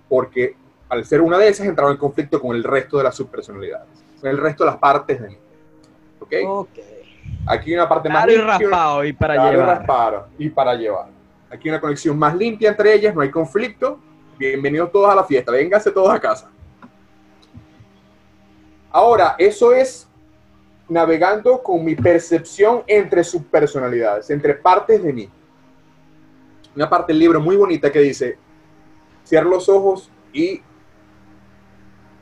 [0.08, 0.56] porque
[0.90, 3.88] al ser una de esas entraba en conflicto con el resto de las subpersonalidades,
[4.20, 5.38] con el resto de las partes de mí.
[6.20, 6.68] ¿ok?
[7.46, 8.58] Aquí hay una parte más limpia.
[9.04, 10.28] Y y para llevar.
[10.38, 11.19] Y, para llevar.
[11.52, 14.00] Aquí una conexión más limpia entre ellas, no hay conflicto.
[14.38, 16.50] Bienvenidos todos a la fiesta, vénganse todos a casa.
[18.92, 20.08] Ahora, eso es
[20.88, 25.30] navegando con mi percepción entre sus personalidades, entre partes de mí.
[26.76, 28.38] Una parte del libro muy bonita que dice,
[29.24, 30.62] cierra los ojos y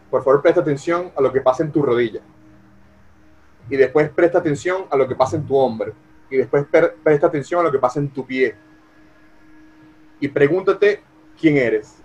[0.10, 2.22] por favor presta atención a lo que pasa en tu rodilla
[3.70, 5.94] y después presta atención a lo que pasa en tu hombro
[6.30, 6.66] y después
[7.04, 8.56] presta atención a lo que pasa en tu pie
[10.20, 11.02] y pregúntate
[11.40, 12.02] quién eres.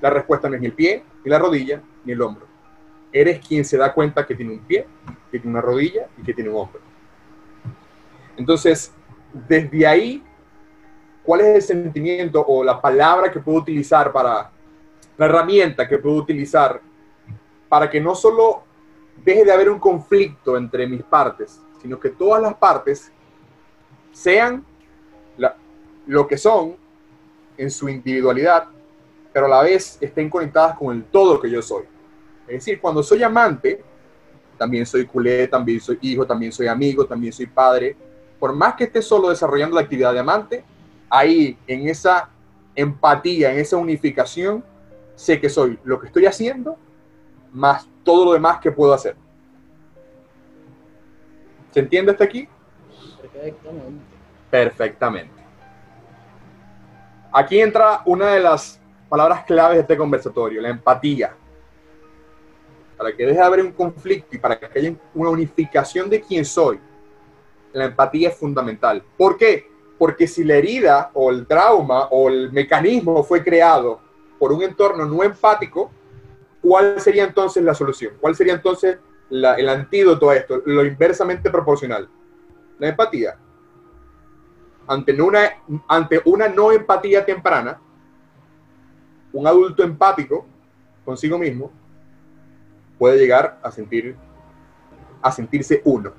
[0.00, 2.46] La respuesta no es ni el pie, ni la rodilla, ni el hombro.
[3.12, 4.86] Eres quien se da cuenta que tiene un pie,
[5.30, 6.80] que tiene una rodilla y que tiene un hombro.
[8.36, 8.92] Entonces,
[9.32, 10.22] desde ahí
[11.22, 14.50] cuál es el sentimiento o la palabra que puedo utilizar para,
[15.16, 16.80] la herramienta que puedo utilizar
[17.68, 18.64] para que no solo
[19.24, 23.12] deje de haber un conflicto entre mis partes, sino que todas las partes
[24.10, 24.64] sean
[26.06, 26.76] lo que son
[27.56, 28.66] en su individualidad,
[29.32, 31.84] pero a la vez estén conectadas con el todo que yo soy.
[32.46, 33.82] Es decir, cuando soy amante,
[34.58, 37.96] también soy culé, también soy hijo, también soy amigo, también soy padre.
[38.38, 40.64] Por más que esté solo desarrollando la actividad de amante,
[41.08, 42.30] ahí en esa
[42.74, 44.64] empatía, en esa unificación,
[45.14, 46.76] sé que soy lo que estoy haciendo
[47.52, 49.14] más todo lo demás que puedo hacer.
[51.70, 52.48] ¿Se entiende hasta aquí?
[53.20, 54.04] Perfectamente.
[54.50, 55.41] Perfectamente.
[57.32, 61.34] Aquí entra una de las palabras claves de este conversatorio, la empatía.
[62.96, 66.44] Para que deje de haber un conflicto y para que haya una unificación de quién
[66.44, 66.78] soy,
[67.72, 69.02] la empatía es fundamental.
[69.16, 69.66] ¿Por qué?
[69.98, 74.00] Porque si la herida o el trauma o el mecanismo fue creado
[74.38, 75.90] por un entorno no empático,
[76.60, 78.14] ¿cuál sería entonces la solución?
[78.20, 78.98] ¿Cuál sería entonces
[79.30, 80.62] el antídoto a esto?
[80.66, 82.08] Lo inversamente proporcional.
[82.78, 83.38] La empatía.
[84.92, 85.40] Ante una,
[85.88, 87.80] ante una no empatía temprana,
[89.32, 90.44] un adulto empático
[91.02, 91.70] consigo mismo
[92.98, 94.14] puede llegar a sentir
[95.22, 96.12] a sentirse uno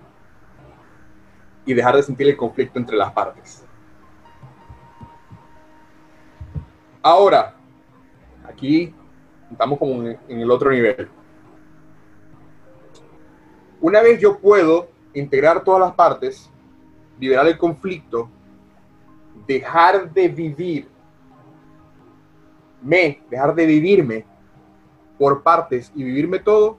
[1.67, 3.63] y dejar de sentir el conflicto entre las partes.
[7.03, 7.53] Ahora,
[8.43, 8.95] aquí
[9.51, 11.09] estamos como en, el otro nivel.
[13.81, 16.49] Una vez yo puedo integrar todas las partes,
[17.19, 18.31] liberar el conflicto,
[19.47, 20.89] dejar de vivir,
[22.81, 24.25] me, dejar de vivirme
[25.17, 26.77] por partes y vivirme todo,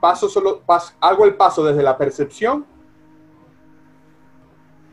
[0.00, 0.62] paso solo,
[1.00, 2.66] hago el paso desde la percepción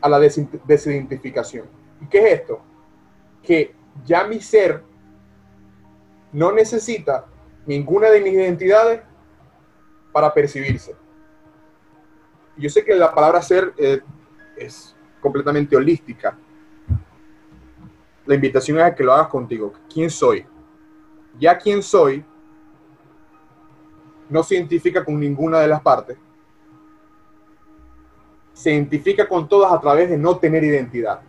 [0.00, 1.66] a la desidentificación.
[2.00, 2.60] ¿Y qué es esto?
[3.42, 4.82] Que ya mi ser
[6.32, 7.26] no necesita
[7.66, 9.02] ninguna de mis identidades
[10.12, 10.94] para percibirse.
[12.56, 14.00] Yo sé que la palabra ser eh,
[14.56, 16.36] es completamente holística.
[18.26, 19.72] La invitación es a que lo hagas contigo.
[19.92, 20.46] ¿Quién soy?
[21.38, 22.24] Ya quién soy
[24.28, 26.16] no se identifica con ninguna de las partes.
[28.52, 31.20] Se identifica con todas a través de no tener identidad.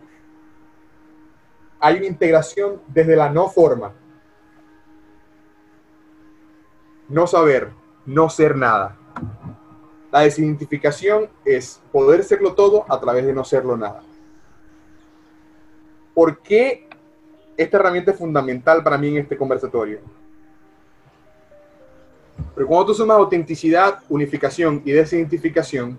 [1.80, 3.92] Hay una integración desde la no forma
[7.12, 7.70] no saber,
[8.06, 8.96] no ser nada.
[10.12, 14.02] La desidentificación es poder serlo todo a través de no serlo nada.
[16.14, 16.86] ¿Por qué
[17.56, 20.00] esta herramienta es fundamental para mí en este conversatorio?
[22.54, 25.98] Pero cuando tú sumas autenticidad, unificación y desidentificación,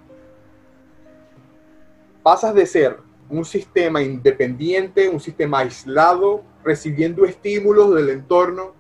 [2.22, 3.00] pasas de ser
[3.30, 8.74] un sistema independiente, un sistema aislado, recibiendo estímulos del entorno,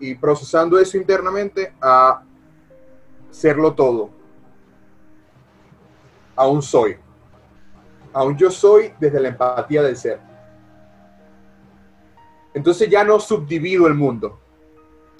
[0.00, 2.22] y procesando eso internamente a
[3.30, 4.17] serlo todo.
[6.38, 6.96] Aún soy.
[8.12, 10.20] Aún yo soy desde la empatía del ser.
[12.54, 14.38] Entonces ya no subdivido el mundo.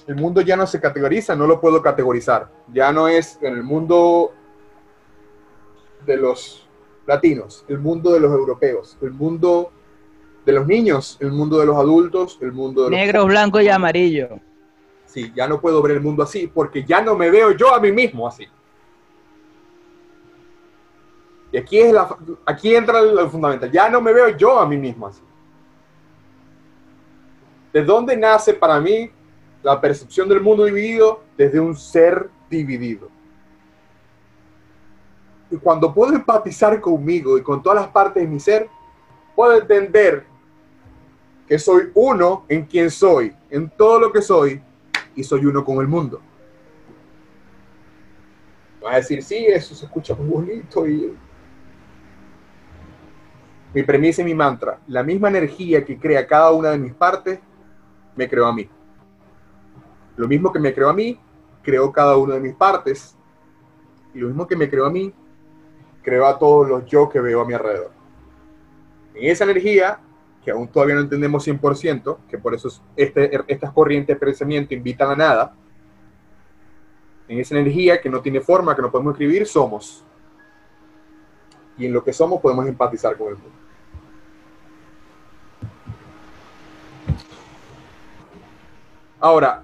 [0.06, 2.48] El mundo ya no se categoriza, no lo puedo categorizar.
[2.72, 4.32] Ya no es en el mundo
[6.06, 6.68] de los
[7.04, 9.72] latinos, el mundo de los europeos, el mundo
[10.46, 12.98] de los niños, el mundo de los adultos, el mundo de los...
[12.98, 14.38] Negro, blanco y amarillo.
[15.04, 17.80] Sí, ya no puedo ver el mundo así porque ya no me veo yo a
[17.80, 18.46] mí mismo así.
[21.50, 23.70] Y aquí, es la, aquí entra lo fundamental.
[23.70, 25.22] Ya no me veo yo a mí mismo así.
[27.72, 29.10] ¿De dónde nace para mí
[29.62, 31.22] la percepción del mundo dividido?
[31.36, 33.08] Desde un ser dividido.
[35.50, 38.68] Y cuando puedo empatizar conmigo y con todas las partes de mi ser,
[39.34, 40.26] puedo entender
[41.46, 44.60] que soy uno en quien soy, en todo lo que soy,
[45.16, 46.20] y soy uno con el mundo.
[48.80, 51.16] Vas a decir, sí, eso se escucha muy bonito y...
[53.74, 57.38] Mi premisa y mi mantra, la misma energía que crea cada una de mis partes,
[58.16, 58.68] me creó a mí.
[60.16, 61.18] Lo mismo que me creó a mí,
[61.62, 63.16] creó cada una de mis partes.
[64.14, 65.12] Y lo mismo que me creó a mí,
[66.02, 67.92] creó a todos los yo que veo a mi alrededor.
[69.14, 70.00] En esa energía
[70.44, 75.10] que aún todavía no entendemos 100%, que por eso este, estas corrientes de pensamiento invitan
[75.10, 75.54] a nada,
[77.28, 80.04] en esa energía que no tiene forma, que no podemos escribir, somos.
[81.78, 83.50] Y en lo que somos podemos empatizar con el mundo.
[89.20, 89.62] Ahora,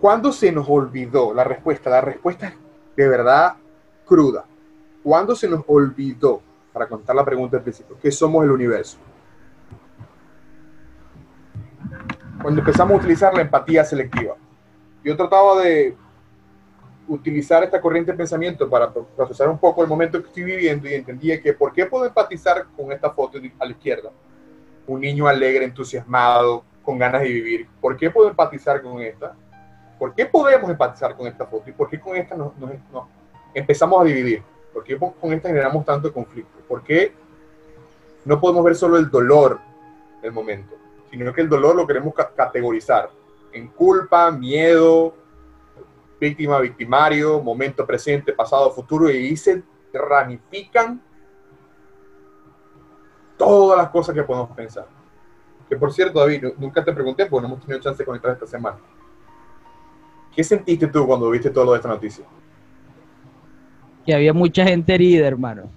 [0.00, 1.90] ¿cuándo se nos olvidó la respuesta?
[1.90, 2.54] La respuesta es
[2.96, 3.56] de verdad
[4.04, 4.44] cruda.
[5.02, 6.42] ¿Cuándo se nos olvidó
[6.76, 7.96] para contar la pregunta del principio.
[8.02, 8.98] ¿Qué somos el universo?
[12.42, 14.34] Cuando empezamos a utilizar la empatía selectiva.
[15.02, 15.96] Yo trataba de
[17.08, 20.94] utilizar esta corriente de pensamiento para procesar un poco el momento que estoy viviendo y
[20.94, 24.10] entendía que por qué puedo empatizar con esta foto a la izquierda.
[24.86, 27.68] Un niño alegre, entusiasmado, con ganas de vivir.
[27.80, 29.34] ¿Por qué puedo empatizar con esta?
[29.98, 31.70] ¿Por qué podemos empatizar con esta foto?
[31.70, 32.52] ¿Y por qué con esta nos,
[33.54, 34.42] empezamos a dividir?
[34.72, 36.58] ¿Por qué con esta generamos tanto conflicto?
[36.68, 37.12] ¿Por qué
[38.24, 39.60] no podemos ver solo el dolor
[40.20, 40.74] del momento,
[41.10, 43.08] sino que el dolor lo queremos categorizar
[43.52, 45.14] en culpa, miedo,
[46.20, 51.00] víctima, victimario, momento presente, pasado, futuro, y ahí se ramifican
[53.36, 54.86] todas las cosas que podemos pensar.
[55.68, 58.46] Que por cierto, David, nunca te pregunté porque no hemos tenido chance de conectar esta
[58.46, 58.78] semana.
[60.34, 62.24] ¿Qué sentiste tú cuando viste todo lo de esta noticia?
[64.04, 65.70] Que había mucha gente herida, hermano.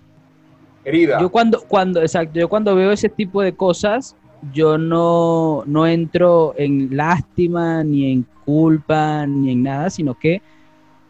[0.84, 1.20] Herida.
[1.20, 4.16] Yo cuando, cuando, exacto, yo cuando veo ese tipo de cosas,
[4.54, 10.42] yo no, no entro en lástima, ni en culpa, ni en nada, sino que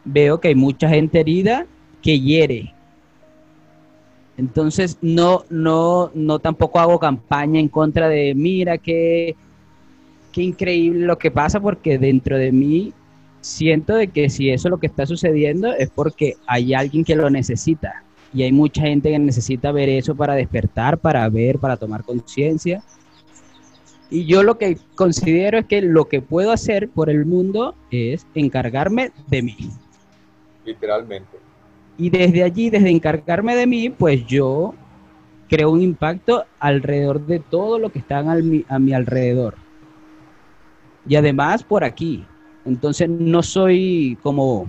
[0.04, 1.66] veo que hay mucha gente herida
[2.02, 2.74] que hiere.
[4.36, 9.36] Entonces, no, no, no tampoco hago campaña en contra de, mira, qué,
[10.32, 12.92] qué increíble lo que pasa, porque dentro de mí
[13.40, 17.16] siento de que si eso es lo que está sucediendo es porque hay alguien que
[17.16, 18.02] lo necesita.
[18.32, 22.82] Y hay mucha gente que necesita ver eso para despertar, para ver, para tomar conciencia.
[24.10, 28.26] Y yo lo que considero es que lo que puedo hacer por el mundo es
[28.34, 29.56] encargarme de mí.
[30.64, 31.38] Literalmente.
[31.96, 34.74] Y desde allí, desde encargarme de mí, pues yo
[35.48, 39.56] creo un impacto alrededor de todo lo que está a mi alrededor.
[41.06, 42.24] Y además por aquí.
[42.64, 44.66] Entonces no soy como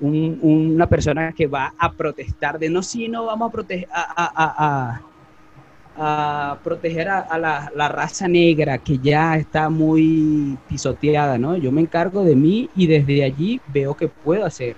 [0.00, 5.00] una persona que va a protestar de no, si no vamos a proteger a,
[5.96, 11.56] a proteger a, la, raza negra que ya está muy pisoteada, ¿no?
[11.56, 14.76] Yo me encargo de mí y desde allí veo qué puedo hacer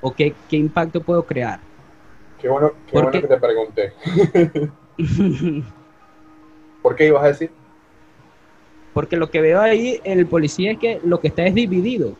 [0.00, 1.60] o qué, qué impacto puedo crear.
[2.40, 3.92] Qué bueno, qué bueno que te pregunté.
[6.82, 7.50] ¿Por qué ibas a decir?
[8.92, 12.14] Porque lo que veo ahí en el policía es que lo que está es dividido.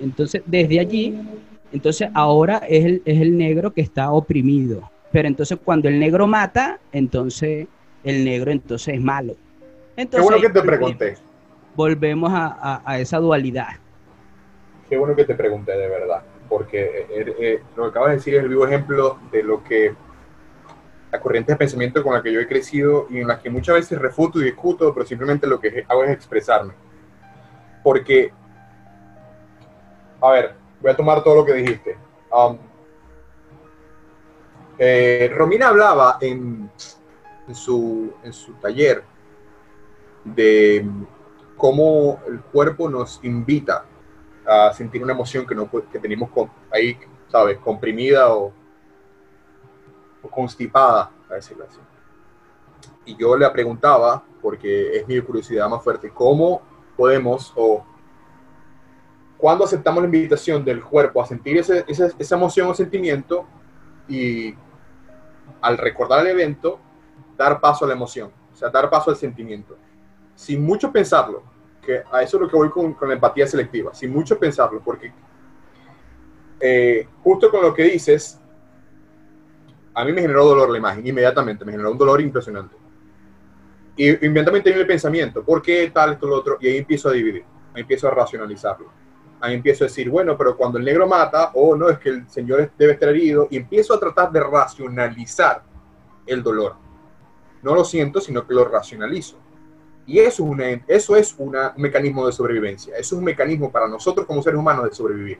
[0.00, 1.18] Entonces, desde allí,
[1.72, 6.26] entonces ahora es el, es el negro que está oprimido pero entonces cuando el negro
[6.26, 7.66] mata, entonces
[8.04, 9.34] el negro entonces es malo.
[9.96, 11.16] Entonces, Qué bueno que te pregunté.
[11.74, 13.68] Volvemos a, esa dualidad.
[14.88, 18.16] Qué bueno que te pregunté, de verdad, porque eh, eh, eh, lo que acabas de
[18.16, 19.94] decir es el vivo ejemplo de lo que
[21.10, 23.76] la corriente de pensamiento con la que yo he crecido y en la que muchas
[23.76, 26.74] veces refuto y discuto, pero simplemente lo que hago es expresarme.
[27.82, 28.30] Porque,
[30.20, 31.96] a ver, voy a tomar todo lo que dijiste.
[32.30, 32.58] Um,
[34.78, 36.70] eh, Romina hablaba en,
[37.52, 39.02] su, en su taller
[40.24, 40.88] de
[41.56, 43.84] cómo el cuerpo nos invita
[44.46, 46.30] a sentir una emoción que, no, que tenemos
[46.70, 46.96] ahí,
[47.28, 47.58] ¿sabes?
[47.58, 48.52] Comprimida o,
[50.30, 51.78] constipada, a decirlo así.
[53.06, 56.62] Y yo le preguntaba, porque es mi curiosidad más fuerte, ¿cómo
[56.96, 57.84] podemos o
[59.36, 63.46] cuando aceptamos la invitación del cuerpo a sentir esa, esa emoción o sentimiento
[64.08, 64.54] y
[65.60, 66.80] al recordar el evento,
[67.36, 69.76] dar paso a la emoción, o sea, dar paso al sentimiento.
[70.34, 71.42] Sin mucho pensarlo,
[71.82, 75.12] que a eso es lo que voy con, la empatía selectiva, sin mucho pensarlo, porque
[76.60, 78.40] eh, justo con lo que dices,
[79.94, 82.76] a mí me generó dolor la imagen, inmediatamente, me generó un dolor impresionante.
[83.96, 86.56] Y inmediatamente viene el pensamiento, ¿por qué tal, esto, lo otro?
[86.60, 89.07] Y ahí empiezo a dividir, empiezo a racionalizarlo
[89.40, 92.10] ahí empiezo a decir, bueno, pero cuando el negro mata, o oh, no, es que
[92.10, 95.62] el señor debe estar herido, y empiezo a tratar de racionalizar
[96.26, 96.76] el dolor.
[97.62, 99.36] No lo siento, sino que lo racionalizo.
[100.06, 103.88] Y eso es, una, eso es un mecanismo de sobrevivencia, eso es un mecanismo para
[103.88, 105.38] nosotros como seres humanos de sobrevivir.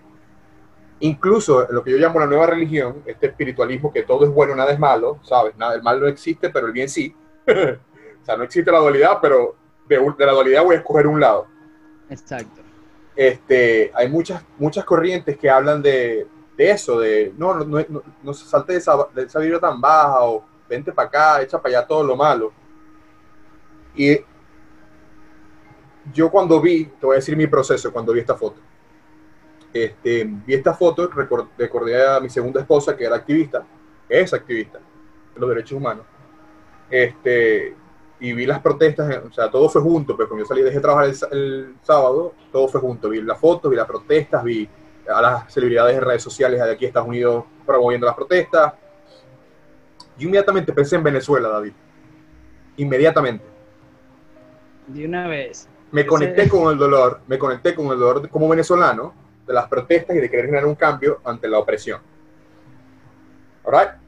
[1.00, 4.72] Incluso lo que yo llamo la nueva religión, este espiritualismo que todo es bueno, nada
[4.72, 5.56] es malo, ¿sabes?
[5.56, 7.14] Nada, el mal no existe, pero el bien sí.
[7.46, 9.56] o sea, no existe la dualidad, pero
[9.88, 11.46] de, de la dualidad voy a escoger un lado.
[12.10, 12.67] Exacto
[13.18, 18.32] este, hay muchas, muchas corrientes que hablan de, de eso, de no, no, no, no
[18.32, 21.88] salte de esa, de esa vibra tan baja o vente para acá, echa para allá
[21.88, 22.52] todo lo malo.
[23.96, 24.20] Y
[26.14, 28.60] yo cuando vi, te voy a decir mi proceso cuando vi esta foto.
[29.72, 31.10] Este, vi esta foto,
[31.58, 33.66] recordé a mi segunda esposa que era activista,
[34.08, 34.78] es activista
[35.34, 36.06] de los derechos humanos.
[36.88, 37.74] Este,
[38.20, 40.82] y vi las protestas, o sea, todo fue junto, pero cuando yo salí, dejé de
[40.82, 44.68] trabajar el, sábado, todo fue junto, vi las fotos, vi las protestas, vi
[45.08, 48.74] a las celebridades de redes sociales de aquí Estados Unidos promoviendo las protestas,
[50.18, 51.72] Yo inmediatamente pensé en Venezuela, David.
[52.76, 53.44] Inmediatamente.
[54.88, 55.68] De una vez.
[55.92, 59.14] Me conecté con el dolor, me conecté con el dolor como venezolano
[59.46, 62.00] de las protestas y de querer generar un cambio ante la opresión.
[63.64, 64.07] Alright?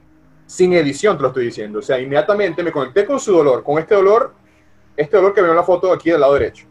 [0.51, 1.79] Sin edición te lo estoy diciendo.
[1.79, 4.35] O sea, inmediatamente me conecté con su dolor, con este dolor,
[4.97, 6.67] este dolor que veo en la foto aquí del lado derecho.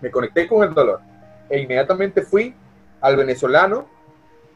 [0.00, 1.00] Me conecté con el dolor.
[1.50, 2.54] E inmediatamente fui
[3.00, 3.88] al venezolano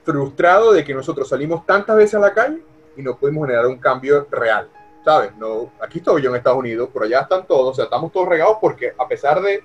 [0.05, 2.63] frustrado de que nosotros salimos tantas veces a la calle
[2.97, 4.69] y no pudimos generar un cambio real.
[5.05, 5.35] ¿Sabes?
[5.37, 8.29] No, aquí estoy yo en Estados Unidos, por allá están todos, o sea, estamos todos
[8.29, 9.65] regados porque a pesar de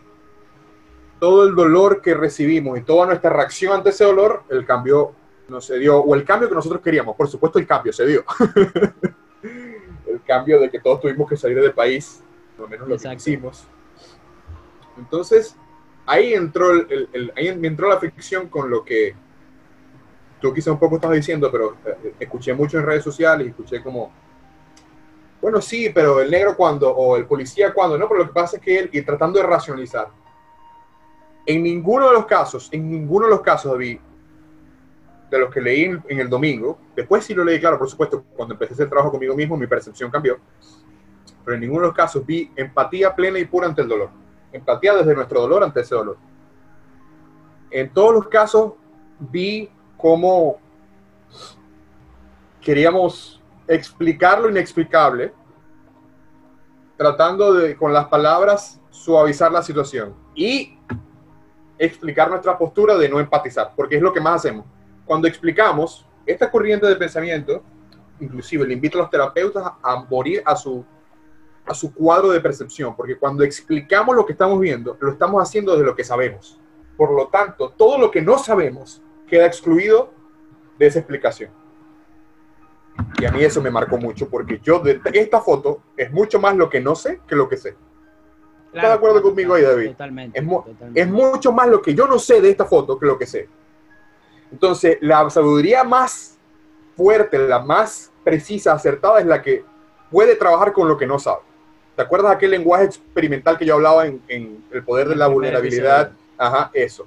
[1.19, 5.13] todo el dolor que recibimos y toda nuestra reacción ante ese dolor, el cambio
[5.47, 8.23] no se dio, o el cambio que nosotros queríamos, por supuesto el cambio se dio.
[9.43, 12.23] el cambio de que todos tuvimos que salir del país,
[12.57, 13.67] lo menos lo que hicimos.
[14.97, 15.55] Entonces,
[16.05, 19.15] ahí entró, el, ahí entró la ficción con lo que
[20.39, 23.81] tú quizá un poco estabas diciendo, pero eh, escuché mucho en redes sociales y escuché
[23.83, 24.11] como,
[25.41, 28.57] bueno, sí, pero el negro cuando, o el policía cuando, no, pero lo que pasa
[28.57, 30.07] es que él, y tratando de racionalizar,
[31.45, 33.99] en ninguno de los casos, en ninguno de los casos, David,
[35.35, 38.53] de los que leí en, el domingo, después sí lo leí, claro, por supuesto, cuando
[38.53, 40.37] empecé hacer trabajo conmigo mismo, mi percepción cambió,
[41.43, 44.09] pero en ninguno de los casos vi empatía plena y pura ante el dolor,
[44.51, 46.17] empatía desde nuestro dolor ante ese dolor.
[47.71, 48.73] En todos los casos
[49.19, 50.59] vi cómo
[52.61, 55.33] queríamos explicar lo inexplicable,
[56.97, 60.77] tratando de, con las palabras, suavizar la situación y
[61.77, 64.65] explicar nuestra postura de no empatizar, porque es lo que más hacemos.
[65.05, 67.63] Cuando explicamos esta corriente de pensamiento,
[68.19, 70.83] inclusive le invito a los terapeutas a morir a su,
[71.65, 75.73] a su cuadro de percepción, porque cuando explicamos lo que estamos viendo, lo estamos haciendo
[75.73, 76.59] desde lo que sabemos.
[76.97, 80.11] Por lo tanto, todo lo que no sabemos queda excluido
[80.79, 81.51] de esa explicación.
[83.19, 86.55] Y a mí eso me marcó mucho porque yo de esta foto es mucho más
[86.55, 87.75] lo que no sé que lo que sé.
[88.67, 89.91] ¿Estás de acuerdo conmigo ahí, David?
[89.91, 90.45] Totalmente es,
[90.95, 93.47] es, mucho más lo que yo no sé de esta foto que lo que sé.
[94.55, 96.37] Entonces, la sabiduría más
[96.95, 99.65] fuerte, la más precisa, acertada, es la que
[100.09, 101.41] puede trabajar con lo que no sabe.
[101.93, 106.13] ¿Te acuerdas aquel lenguaje experimental que yo hablaba en, en el poder de la vulnerabilidad?
[106.37, 107.05] Ajá, eso.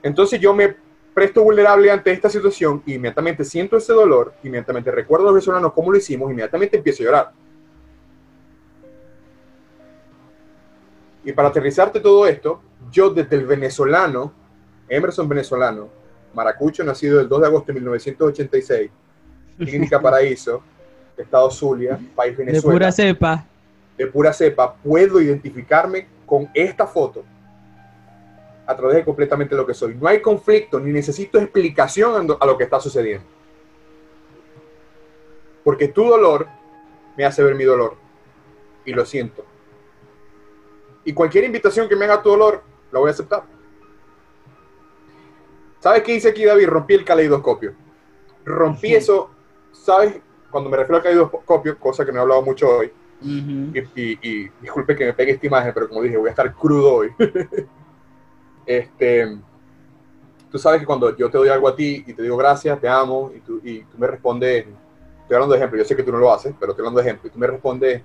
[0.00, 0.76] Entonces yo me
[1.12, 5.90] presto vulnerable ante esta situación, inmediatamente siento ese dolor, inmediatamente recuerdo a los venezolanos cómo
[5.90, 7.32] lo hicimos, inmediatamente empiezo a llorar.
[11.24, 12.60] Y para aterrizarte todo esto,
[12.92, 14.32] yo desde el venezolano,
[14.88, 15.97] Emerson venezolano,
[16.34, 18.90] maracucho, nacido el 2 de agosto de 1986,
[19.58, 20.62] Clínica Paraíso,
[21.16, 22.72] Estado Zulia, país Venezuela.
[22.72, 23.46] De pura cepa.
[23.96, 27.24] De pura cepa, puedo identificarme con esta foto
[28.66, 29.94] a través de completamente lo que soy.
[29.94, 33.26] No hay conflicto, ni necesito explicación a lo que está sucediendo.
[35.64, 36.46] Porque tu dolor
[37.16, 37.96] me hace ver mi dolor.
[38.84, 39.44] Y lo siento.
[41.04, 42.62] Y cualquier invitación que me haga tu dolor,
[42.92, 43.44] la voy a aceptar.
[45.80, 46.68] ¿Sabes qué hice aquí, David?
[46.68, 47.74] Rompí el caleidoscopio.
[48.44, 49.30] Rompí eso,
[49.72, 50.20] ¿sabes?
[50.50, 54.94] Cuando me refiero al caleidoscopio, cosa que no he hablado mucho hoy, y, y, disculpe
[54.94, 57.10] que me pegue esta imagen, pero como dije, voy a estar crudo hoy.
[58.68, 59.38] Este,
[60.50, 62.86] tú sabes que cuando yo te doy algo a ti y te digo gracias, te
[62.86, 64.66] amo, y tú, y tú me respondes,
[65.22, 67.06] estoy hablando de ejemplo, yo sé que tú no lo haces, pero estoy hablando de
[67.06, 68.02] ejemplo, y tú me respondes,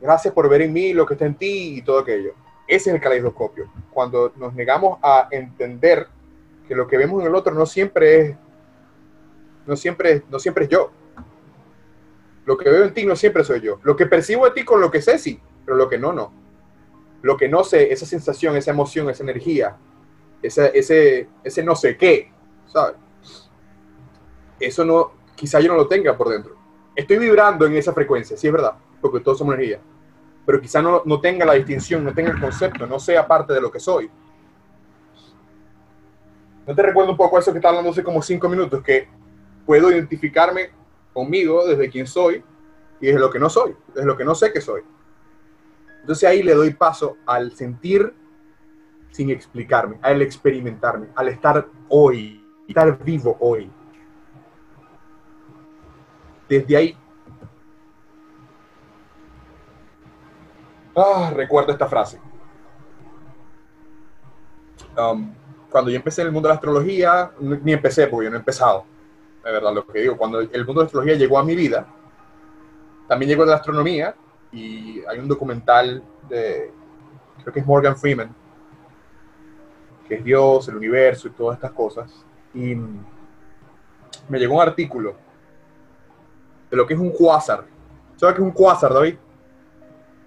[0.00, 2.32] gracias por ver en mí lo que está en ti y todo aquello.
[2.66, 3.70] Ese es el caleidoscopio.
[3.90, 6.08] Cuando nos negamos a entender
[6.72, 8.36] que lo que vemos en el otro no siempre es,
[9.66, 10.90] no siempre, no siempre es yo.
[12.46, 13.78] Lo que veo en ti no siempre soy yo.
[13.82, 16.32] Lo que percibo de ti con lo que sé, sí, pero lo que no, no
[17.20, 19.76] lo que no sé, esa sensación, esa emoción, esa energía,
[20.42, 22.32] ese, ese, ese no sé qué,
[22.66, 22.96] ¿sabes?
[24.58, 26.56] Eso no, quizá yo no lo tenga por dentro.
[26.96, 29.78] Estoy vibrando en esa frecuencia, sí es verdad, porque todos somos energía,
[30.46, 33.60] pero quizá no, no tenga la distinción, no tenga el concepto, no sea parte de
[33.60, 34.10] lo que soy.
[36.66, 38.82] ¿No te recuerdo un poco eso que estaba hablando hace como cinco minutos?
[38.82, 39.08] Que
[39.66, 40.70] puedo identificarme
[41.12, 42.42] conmigo desde quien soy
[43.00, 44.82] y desde lo que no soy, desde lo que no sé que soy.
[46.00, 48.14] Entonces ahí le doy paso al sentir
[49.10, 53.70] sin explicarme, al experimentarme, al estar hoy, estar vivo hoy.
[56.48, 56.96] Desde ahí,
[60.96, 62.20] ah, recuerdo esta frase.
[64.96, 65.32] Um,
[65.72, 68.40] cuando yo empecé en el mundo de la astrología, ni empecé porque yo no he
[68.40, 68.84] empezado,
[69.44, 71.86] de verdad lo que digo, cuando el mundo de la astrología llegó a mi vida,
[73.08, 74.14] también llegó de la astronomía,
[74.52, 76.70] y hay un documental de,
[77.40, 78.34] creo que es Morgan Freeman,
[80.06, 82.24] que es Dios, el universo y todas estas cosas.
[82.54, 82.76] Y
[84.28, 85.14] me llegó un artículo
[86.70, 87.64] de lo que es un cuásar.
[88.16, 89.16] ¿Sabes qué es un cuásar, David?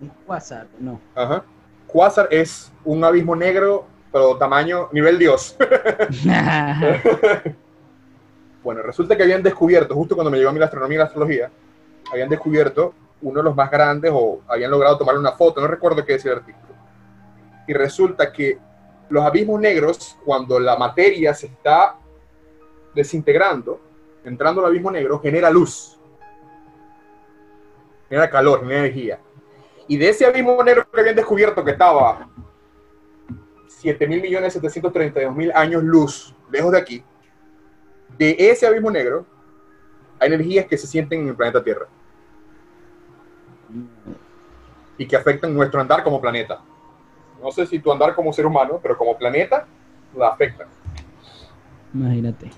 [0.01, 0.99] Un quasar, no.
[1.13, 1.45] Ajá.
[1.87, 3.85] Cuásar es un abismo negro,
[4.15, 5.57] pero tamaño, nivel Dios.
[8.63, 11.03] bueno, resulta que habían descubierto, justo cuando me llegó a mí la astronomía y la
[11.03, 11.51] astrología,
[12.09, 16.05] habían descubierto uno de los más grandes o habían logrado tomar una foto, no recuerdo
[16.05, 16.73] qué decía el artículo.
[17.67, 18.57] Y resulta que
[19.09, 21.97] los abismos negros, cuando la materia se está
[22.93, 23.81] desintegrando,
[24.23, 25.99] entrando al abismo negro, genera luz,
[28.07, 29.19] genera calor, genera energía.
[29.89, 32.29] Y de ese abismo negro que habían descubierto que estaba
[33.85, 37.03] 7 mil millones 732 mil años luz lejos de aquí,
[38.17, 39.27] de ese abismo negro
[40.19, 41.85] hay energías que se sienten en el planeta Tierra
[44.97, 46.61] y que afectan nuestro andar como planeta.
[47.39, 49.67] No sé si tu andar como ser humano, pero como planeta
[50.15, 50.67] la afectan.
[51.93, 52.49] Imagínate.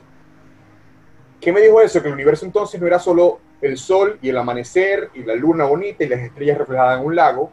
[1.41, 2.01] ¿Qué me dijo eso?
[2.01, 5.65] Que el universo entonces no era solo el sol y el amanecer y la luna
[5.65, 7.51] bonita y las estrellas reflejadas en un lago.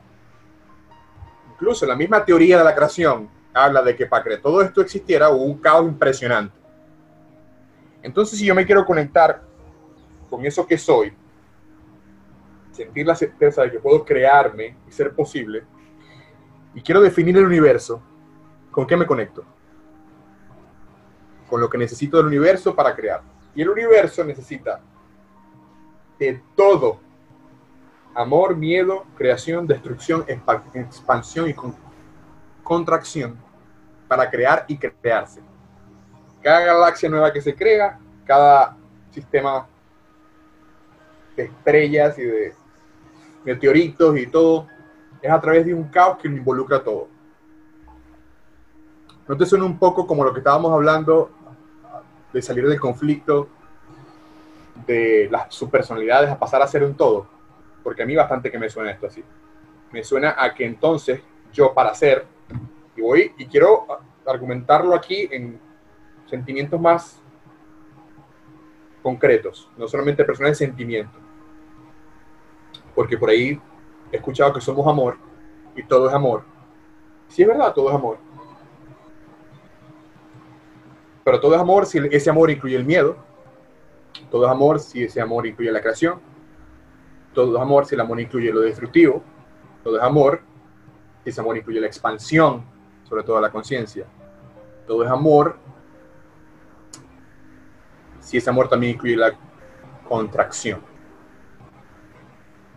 [1.54, 5.30] Incluso la misma teoría de la creación habla de que para que todo esto existiera
[5.30, 6.58] hubo un caos impresionante.
[8.02, 9.42] Entonces, si yo me quiero conectar
[10.28, 11.14] con eso que soy,
[12.72, 15.62] sentir la certeza de que puedo crearme y ser posible,
[16.74, 18.02] y quiero definir el universo,
[18.72, 19.44] ¿con qué me conecto?
[21.48, 23.22] Con lo que necesito del universo para crear.
[23.54, 24.80] Y el universo necesita
[26.18, 26.98] de todo.
[28.16, 31.54] Amor, miedo, creación, destrucción, expansión y
[32.64, 33.43] contracción
[34.08, 35.40] para crear y crearse.
[36.42, 38.76] Cada galaxia nueva que se crea, cada
[39.10, 39.66] sistema
[41.36, 42.54] de estrellas y de
[43.44, 44.66] meteoritos y todo,
[45.20, 47.08] es a través de un caos que involucra todo.
[49.26, 51.30] ¿No te suena un poco como lo que estábamos hablando
[52.32, 53.48] de salir del conflicto,
[54.86, 57.26] de las subpersonalidades a pasar a ser un todo?
[57.82, 59.24] Porque a mí bastante que me suena esto así.
[59.92, 61.22] Me suena a que entonces
[61.54, 62.26] yo para ser,
[62.96, 63.86] y voy, y quiero
[64.26, 65.60] argumentarlo aquí en
[66.26, 67.20] sentimientos más
[69.02, 71.24] concretos, no solamente personas de sentimientos
[72.94, 73.60] porque por ahí
[74.12, 75.16] he escuchado que somos amor
[75.74, 76.44] y todo es amor.
[77.28, 78.18] Sí es verdad, todo es amor.
[81.24, 83.16] Pero todo es amor si ese amor incluye el miedo.
[84.30, 86.20] Todo es amor si ese amor incluye la creación.
[87.32, 89.22] Todo es amor si el amor incluye lo destructivo.
[89.82, 90.42] Todo es amor
[91.24, 92.64] si ese amor incluye la expansión,
[93.14, 94.06] sobre todo la conciencia.
[94.88, 95.56] Todo es amor
[98.18, 99.32] si ese amor también incluye la
[100.08, 100.80] contracción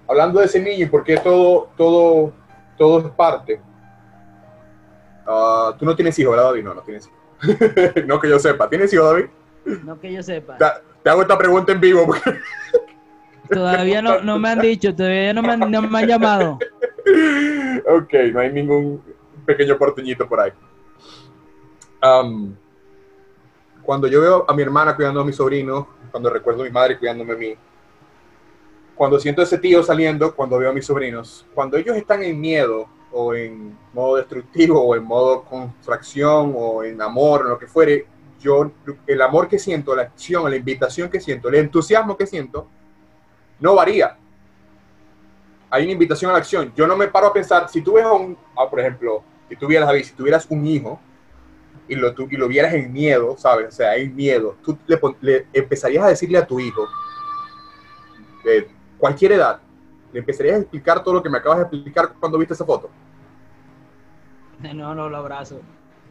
[0.08, 2.32] hablando de ese niño y por qué todo, todo,
[2.78, 3.60] todo es parte.
[5.28, 6.64] Uh, tú no tienes hijos, ¿verdad, David?
[6.64, 8.06] No, no tienes hijos.
[8.08, 8.70] no que yo sepa.
[8.70, 9.26] ¿Tienes hijos, David?
[9.84, 10.58] No que yo sepa.
[11.04, 12.16] Te, hago esta pregunta en vivo.
[13.50, 16.60] Todavía no, no, me han dicho, todavía no me han, no me han llamado.
[17.88, 19.02] ok, no hay ningún
[19.48, 20.52] pequeño porteñito por ahí.
[22.04, 22.54] Um,
[23.82, 27.00] cuando yo veo a mi hermana cuidando a mi sobrino, cuando recuerdo a mi madre
[27.00, 27.56] cuidándome a mí,
[28.94, 32.90] cuando siento ese tío saliendo, cuando veo a mis sobrinos, cuando ellos están en miedo
[33.14, 38.08] o en modo destructivo o en modo contracción o en amor o lo que fuere,
[38.42, 38.72] yo
[39.08, 42.68] el amor que siento, la acción, la invitación que siento, el entusiasmo que siento,
[43.60, 44.18] no varía.
[45.70, 46.74] Hay una invitación a la acción.
[46.76, 49.56] Yo no me paro a pensar, si tú ves a un, ah, por ejemplo, si
[49.56, 51.00] tuvieras, si tuvieras un hijo
[51.88, 53.68] y lo, y lo vieras en miedo, ¿sabes?
[53.68, 56.88] O sea, hay miedo, tú le, le empezarías a decirle a tu hijo,
[58.46, 58.68] eh,
[58.98, 59.60] cualquier edad,
[60.12, 62.90] ¿le empezarías a explicar todo lo que me acabas de explicar cuando viste esa foto?
[64.74, 65.62] No, no, lo abrazo.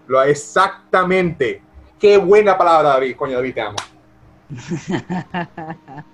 [0.07, 1.61] Lo exactamente.
[1.99, 3.17] Qué buena palabra, David.
[3.17, 3.77] Coño, David, te amo.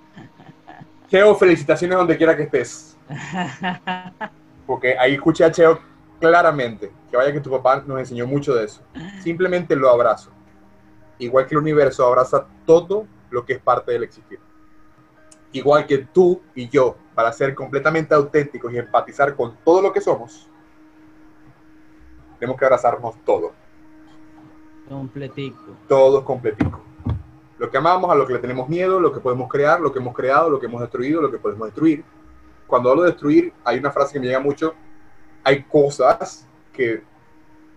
[1.09, 2.97] Cheo, felicitaciones donde quiera que estés.
[4.65, 5.79] Porque ahí escuché a Cheo
[6.27, 8.81] claramente, que vaya que tu papá nos enseñó mucho de eso.
[9.21, 10.31] Simplemente lo abrazo.
[11.19, 14.39] Igual que el universo abraza todo lo que es parte del existir
[15.53, 20.01] igual que tú y yo, para ser completamente auténticos y empatizar con todo lo que
[20.01, 20.49] somos,
[22.39, 23.53] tenemos que abrazarnos todo.
[24.89, 25.77] Completico.
[25.87, 26.81] Todo completico.
[27.59, 29.99] Lo que amamos, a lo que le tenemos miedo, lo que podemos crear, lo que
[29.99, 32.03] hemos creado, lo que hemos destruido, lo que podemos destruir.
[32.67, 34.73] Cuando hablo de destruir, hay una frase que me llega mucho.
[35.43, 37.03] Hay cosas que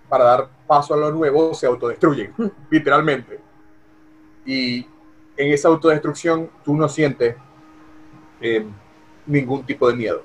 [0.09, 2.33] para dar paso a lo nuevo se autodestruyen,
[2.71, 3.41] literalmente.
[4.45, 4.87] Y
[5.37, 7.37] en esa autodestrucción tú no sientes
[8.41, 8.65] eh,
[9.27, 10.23] ningún tipo de miedo.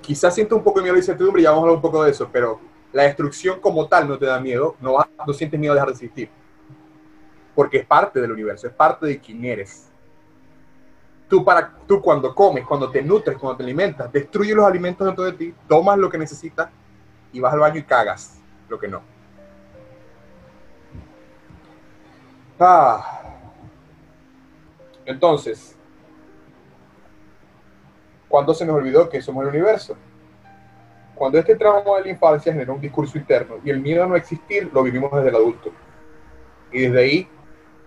[0.00, 2.10] Quizás siento un poco de miedo y incertidumbre, ya vamos a hablar un poco de
[2.10, 2.60] eso, pero
[2.92, 5.94] la destrucción como tal no te da miedo, no, no sientes miedo de dejar de
[5.94, 6.28] existir.
[7.54, 9.90] Porque es parte del universo, es parte de quién eres.
[11.28, 15.24] Tú, para, tú cuando comes, cuando te nutres, cuando te alimentas, destruyes los alimentos dentro
[15.24, 16.68] de ti, tomas lo que necesitas
[17.32, 19.02] y vas al baño y cagas lo que no.
[22.58, 23.22] Ah.
[25.04, 25.76] Entonces,
[28.28, 29.96] ¿cuándo se nos olvidó que somos el universo?
[31.14, 34.16] Cuando este trauma de la infancia genera un discurso interno y el miedo a no
[34.16, 35.70] existir lo vivimos desde el adulto.
[36.72, 37.28] Y desde ahí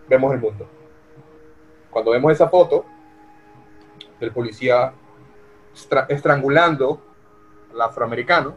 [0.08, 0.68] vemos el mundo.
[1.90, 2.86] Cuando vemos esa foto
[4.20, 4.94] del policía
[6.10, 7.02] estrangulando
[7.74, 8.56] al afroamericano,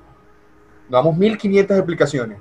[0.89, 2.39] damos 1500 explicaciones.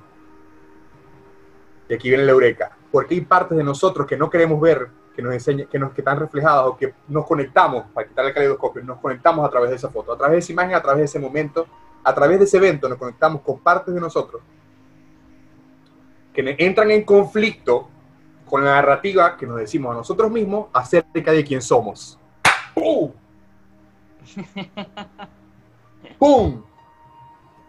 [1.90, 2.76] Y aquí viene la eureka.
[2.92, 6.02] Porque hay partes de nosotros que no queremos ver, que nos enseñan, que nos que
[6.02, 9.76] están reflejadas o que nos conectamos, para quitar el caleidoscopio, nos conectamos a través de
[9.76, 11.68] esa foto, a través de esa imagen, a través de ese momento,
[12.04, 14.42] a través de ese evento nos conectamos con partes de nosotros
[16.34, 17.88] que entran en conflicto
[18.46, 22.19] con la narrativa que nos decimos a nosotros mismos acerca de quién somos.
[26.18, 26.64] ¡Pum!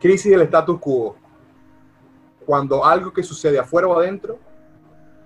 [0.01, 1.17] Crisis del status quo.
[2.45, 4.39] Cuando algo que sucede afuera o adentro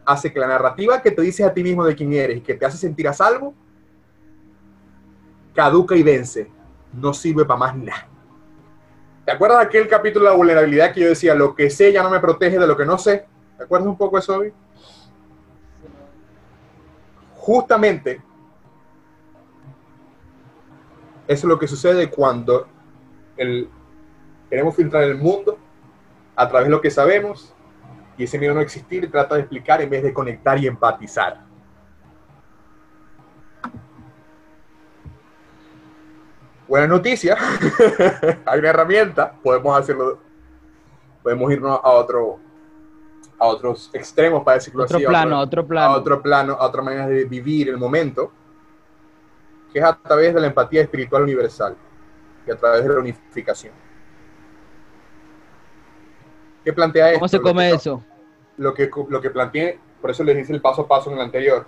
[0.04, 2.54] hace que la narrativa que te dices a ti mismo de quién eres y que
[2.54, 3.54] te hace sentir a salvo,
[5.54, 6.50] caduca y vence.
[6.92, 8.08] No sirve para más nada.
[9.24, 12.02] ¿Te acuerdas de aquel capítulo de la vulnerabilidad que yo decía, lo que sé ya
[12.02, 13.26] no me protege de lo que no sé?
[13.56, 14.42] ¿Te acuerdas un poco de eso,
[17.36, 18.20] Justamente,
[21.26, 22.66] eso es lo que sucede cuando
[23.36, 23.68] el,
[24.50, 25.58] queremos filtrar el mundo
[26.36, 27.54] a través de lo que sabemos
[28.16, 31.44] y ese miedo no existir trata de explicar en vez de conectar y empatizar.
[36.66, 37.36] buena noticia,
[38.46, 40.18] hay una herramienta, podemos hacerlo,
[41.22, 42.40] podemos irnos a otro,
[43.38, 45.06] a otros extremos para decirlo otro así.
[45.06, 46.54] Plano, a otro, plano, a otro plano.
[46.54, 48.32] A otra manera de vivir el momento,
[49.74, 51.76] que es a través de la empatía espiritual universal
[52.46, 53.74] y a través de la unificación.
[56.64, 57.18] ¿Qué plantea esto?
[57.18, 58.04] ¿Cómo se come eso?
[58.56, 61.24] Lo que, lo que planteé, por eso les hice el paso a paso en el
[61.24, 61.66] anterior.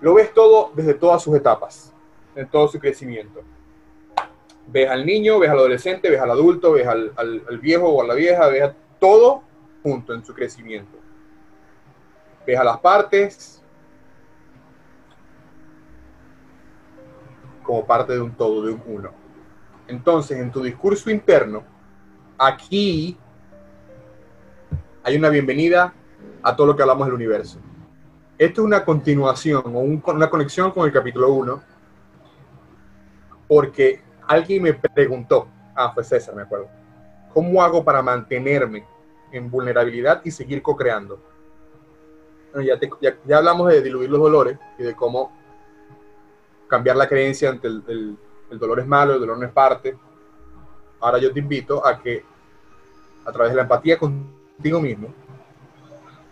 [0.00, 1.94] Lo ves todo desde todas sus etapas
[2.34, 3.42] en todo su crecimiento.
[4.66, 7.12] Ves al niño, ves al adolescente, ves al adulto, ves al,
[7.62, 9.44] viejo o a la vieja, ves a todo
[9.84, 10.98] junto en su crecimiento.
[12.44, 13.59] Ves a las partes
[17.70, 19.10] como parte de un todo, de un uno.
[19.86, 21.62] Entonces, en tu discurso interno,
[22.36, 23.16] aquí
[25.04, 25.94] hay una bienvenida
[26.42, 27.60] a todo lo que hablamos del universo.
[28.36, 31.62] Esto es una continuación o una conexión con el capítulo 1,
[33.46, 35.46] porque alguien me preguntó,
[35.76, 36.66] ah, fue César, me acuerdo,
[37.32, 38.84] ¿cómo hago para mantenerme
[39.30, 41.22] en vulnerabilidad y seguir co-creando?
[42.64, 42.80] ya,
[43.24, 45.39] ya, hablamos de diluir los dolores y de cómo
[46.70, 48.16] cambiar la creencia ante el,
[48.52, 49.98] dolor es malo, el dolor no es parte.
[51.00, 52.24] Ahora yo te invito a que
[53.26, 55.12] a través de la empatía contigo mismo,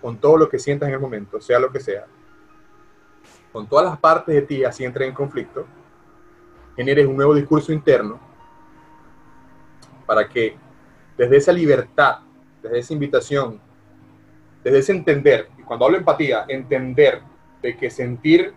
[0.00, 2.06] con todo lo que sientas en el momento, sea lo que sea,
[3.52, 5.66] con todas las partes de ti así entre en conflicto,
[6.76, 8.20] generes un nuevo discurso interno
[10.06, 10.56] para que
[11.16, 12.20] desde esa libertad,
[12.62, 13.60] desde esa invitación,
[14.62, 17.22] desde ese entender, y cuando hablo empatía, entender
[17.60, 18.54] de que sentir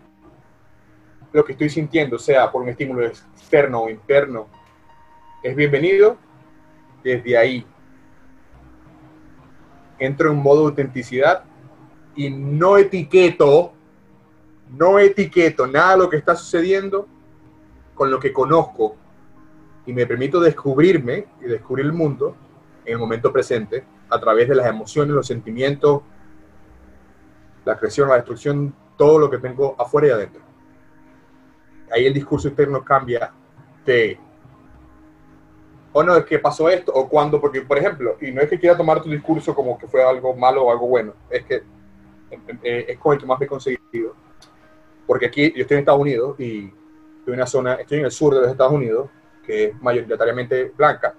[1.32, 4.48] lo que estoy sintiendo, sea por un estímulo externo o interno,
[5.42, 6.16] es bienvenido,
[7.02, 7.66] desde ahí
[9.98, 11.44] entro en modo de autenticidad
[12.14, 13.72] y no etiqueto,
[14.70, 17.06] no etiqueto nada lo que está sucediendo
[17.94, 18.96] con lo que conozco
[19.86, 22.36] y me permito descubrirme y descubrir el mundo
[22.84, 26.02] en el momento presente a través de las emociones, los sentimientos,
[27.64, 30.51] la creación, la destrucción, todo lo que tengo afuera y adentro.
[31.92, 33.32] Ahí el discurso interno cambia
[33.84, 34.18] de,
[35.92, 38.48] o oh, no, es que pasó esto, o cuando, porque por ejemplo, y no es
[38.48, 41.62] que quiera tomar tu discurso como que fue algo malo o algo bueno, es que
[42.62, 44.14] eh, es con el que más me he conseguido.
[45.06, 46.72] Porque aquí yo estoy en Estados Unidos y
[47.18, 49.10] estoy en una zona, estoy en el sur de los Estados Unidos,
[49.44, 51.14] que es mayoritariamente blanca,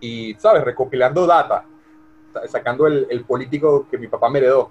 [0.00, 0.64] y, ¿sabes?
[0.64, 1.64] Recopilando data,
[2.48, 4.70] sacando el, el político que mi papá me heredó,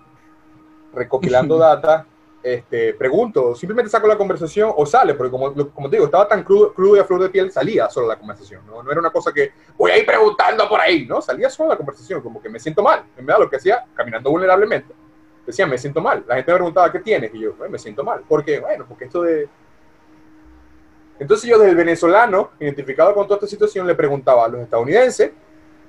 [0.94, 2.06] recopilando data,
[2.54, 6.74] este, pregunto, simplemente saco la conversación o sale, porque como, como digo, estaba tan crudo,
[6.74, 8.84] crudo y a flor de piel, salía solo la conversación, ¿no?
[8.84, 11.22] no era una cosa que voy a ir preguntando por ahí, ¿no?
[11.22, 14.30] Salía solo la conversación, como que me siento mal, en verdad lo que hacía, caminando
[14.30, 14.94] vulnerablemente,
[15.46, 17.34] decía, me siento mal, la gente me preguntaba, ¿qué tienes?
[17.34, 19.50] Y yo, me siento mal, porque, bueno, porque esto de,
[21.20, 25.32] entonces yo desde el venezolano, identificado con toda esta situación, le preguntaba a los estadounidenses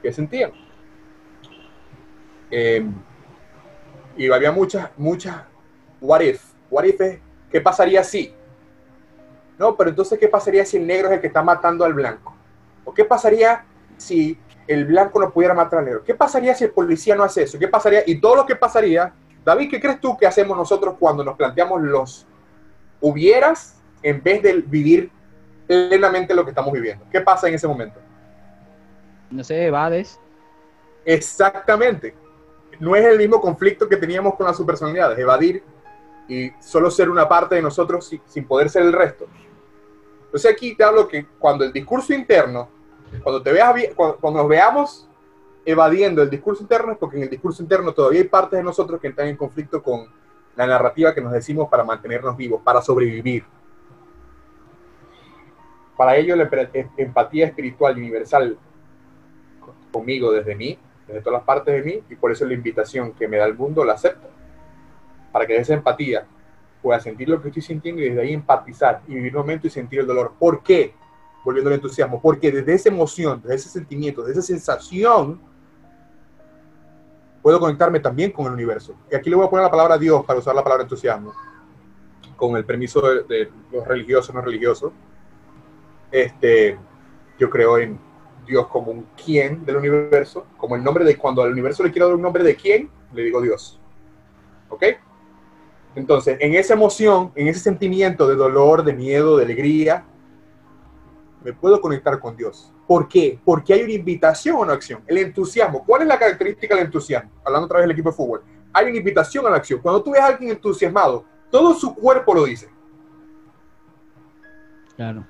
[0.02, 0.52] qué sentían.
[2.50, 2.94] Em,
[4.16, 5.42] y había muchas, muchas,
[6.00, 6.42] what if.
[6.70, 7.18] What if es
[7.50, 8.34] ¿qué pasaría si?
[9.58, 12.34] No, pero entonces, ¿qué pasaría si el negro es el que está matando al blanco?
[12.84, 13.64] ¿O qué pasaría
[13.96, 16.04] si el blanco no pudiera matar al negro?
[16.04, 17.58] ¿Qué pasaría si el policía no hace eso?
[17.58, 18.02] ¿Qué pasaría?
[18.06, 19.12] Y todo lo que pasaría,
[19.44, 22.26] David, ¿qué crees tú que hacemos nosotros cuando nos planteamos los
[23.00, 25.10] hubieras en vez de vivir
[25.66, 27.04] plenamente lo que estamos viviendo?
[27.10, 27.98] ¿Qué pasa en ese momento?
[29.30, 30.20] No sé, evades.
[31.04, 32.14] Exactamente.
[32.78, 35.64] No es el mismo conflicto que teníamos con las subpersonalidades, evadir
[36.28, 39.26] y solo ser una parte de nosotros sin poder ser el resto.
[40.26, 42.68] Entonces aquí te hablo que cuando el discurso interno,
[43.22, 45.08] cuando, te veas, cuando, nos veamos
[45.64, 49.00] evadiendo el discurso interno es porque en el discurso interno todavía hay partes de nosotros
[49.00, 50.06] que están en conflicto con
[50.54, 53.44] la narrativa que nos decimos para mantenernos vivos, para sobrevivir.
[55.96, 56.50] Para ello la
[56.96, 58.58] empatía espiritual universal
[59.90, 63.26] conmigo desde mí, desde todas las partes de mí, y por eso la invitación que
[63.26, 64.28] me da el mundo la acepto.
[65.38, 66.26] Para que esa empatía
[66.82, 69.70] pueda sentir lo que estoy sintiendo y desde ahí empatizar y vivir un momento y
[69.70, 70.32] sentir el dolor.
[70.36, 70.92] ¿Por qué?
[71.44, 72.20] Volviendo al entusiasmo.
[72.20, 75.40] Porque desde esa emoción, desde ese sentimiento, desde esa sensación,
[77.40, 78.96] puedo conectarme también con el universo.
[79.12, 81.32] Y aquí le voy a poner la palabra Dios para usar la palabra entusiasmo,
[82.36, 84.92] con el permiso de, los religiosos no religiosos.
[86.10, 86.76] Este,
[87.38, 87.96] yo creo en
[88.44, 92.08] Dios como un quién del universo, como el nombre de cuando al universo le quiero
[92.08, 93.80] dar un nombre de quién, le digo Dios.
[94.68, 94.82] ¿Ok?
[95.94, 100.04] Entonces, en esa emoción, en ese sentimiento de dolor, de miedo, de alegría,
[101.42, 102.72] me puedo conectar con Dios.
[102.86, 103.38] ¿Por qué?
[103.44, 105.02] Porque hay una invitación a una acción.
[105.06, 105.84] El entusiasmo.
[105.84, 107.30] ¿Cuál es la característica del entusiasmo?
[107.44, 108.42] Hablando otra vez del equipo de fútbol.
[108.72, 109.80] Hay una invitación a la acción.
[109.80, 112.68] Cuando tú ves a alguien entusiasmado, todo su cuerpo lo dice.
[114.96, 115.24] Claro.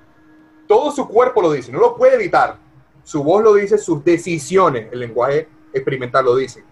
[0.67, 1.71] Todo su cuerpo lo dice.
[1.71, 2.57] No lo puede evitar.
[3.03, 6.63] Su voz lo dice, sus decisiones, el lenguaje experimental lo dice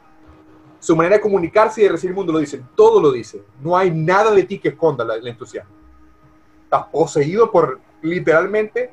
[0.88, 3.41] su manera de comunicarse y de recibir el mundo lo dice, todo lo dice.
[3.59, 5.75] No hay nada de ti que esconda el entusiasmo.
[6.63, 8.89] Estás poseído por literalmente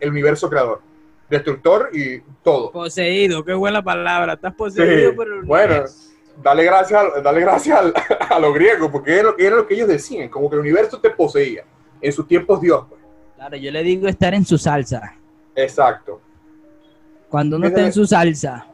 [0.00, 0.80] el universo creador,
[1.30, 2.72] destructor y todo.
[2.72, 4.32] Poseído, qué buena palabra.
[4.32, 5.46] Estás poseído por el universo.
[5.46, 5.84] Bueno,
[6.42, 7.92] dale gracias, dale gracias
[8.30, 11.62] a los griegos, porque era lo, que ellos decían, como que el universo te poseía.
[12.00, 12.84] En sus tiempos Dios.
[12.88, 13.00] Pues.
[13.36, 15.14] Claro, yo le digo estar en su salsa.
[15.54, 16.20] Exacto.
[17.28, 18.67] Cuando uno está en su salsa.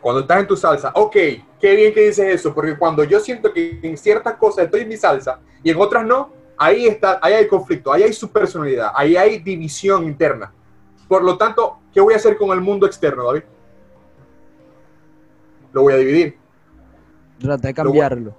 [0.00, 1.16] Cuando estás en tu salsa, ok,
[1.60, 4.88] qué bien que dices eso, porque cuando yo siento que en ciertas cosas estoy en
[4.88, 8.92] mi salsa y en otras no, ahí está, ahí hay conflicto, ahí hay su personalidad,
[8.94, 10.52] ahí hay división interna.
[11.08, 13.42] Por lo tanto, ¿qué voy a hacer con el mundo externo, David?
[15.72, 16.38] Lo voy a dividir.
[17.40, 18.34] Trata de cambiarlo.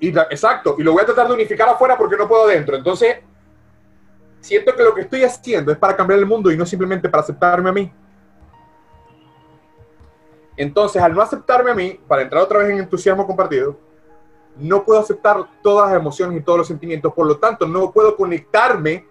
[0.00, 2.76] Y, exacto, y lo voy a tratar de unificar afuera porque no puedo adentro.
[2.76, 3.16] Entonces,
[4.40, 7.22] siento que lo que estoy haciendo es para cambiar el mundo y no simplemente para
[7.22, 7.92] aceptarme a mí.
[10.58, 13.78] Entonces, al no aceptarme a mí, para entrar otra vez en entusiasmo compartido,
[14.56, 18.16] no puedo aceptar todas las emociones y todos los sentimientos, por lo tanto, no puedo
[18.16, 19.06] conectarme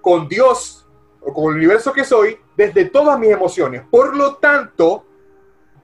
[0.00, 0.86] con Dios
[1.20, 3.82] o con el universo que soy desde todas mis emociones.
[3.90, 5.04] Por lo tanto,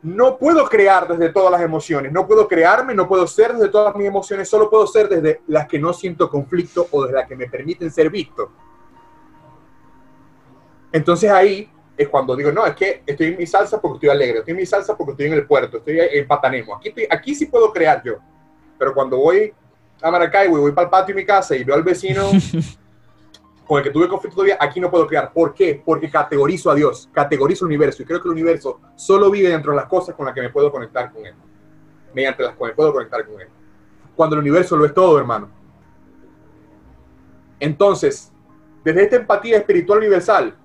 [0.03, 3.97] no puedo crear desde todas las emociones, no puedo crearme, no puedo ser desde todas
[3.97, 7.35] mis emociones, solo puedo ser desde las que no siento conflicto o desde las que
[7.35, 8.53] me permiten ser visto.
[10.93, 11.69] Entonces ahí
[12.01, 14.57] es cuando digo, no, es que estoy en mi salsa porque estoy alegre, estoy en
[14.57, 16.75] mi salsa porque estoy en el puerto, estoy en Patanemo.
[16.75, 18.15] Aquí, aquí sí puedo crear yo.
[18.79, 19.53] Pero cuando voy
[20.01, 22.31] a Maracaibo y voy para el patio de mi casa y veo al vecino
[23.67, 25.31] con el que tuve conflicto todavía, aquí no puedo crear.
[25.31, 25.83] ¿Por qué?
[25.85, 29.73] Porque categorizo a Dios, categorizo el universo y creo que el universo solo vive dentro
[29.73, 31.35] de las cosas con las que me puedo conectar con Él,
[32.15, 33.49] mediante las que me puedo conectar con Él.
[34.17, 35.51] Cuando el universo lo es todo, hermano.
[37.59, 38.33] Entonces,
[38.83, 40.57] desde esta empatía espiritual universal,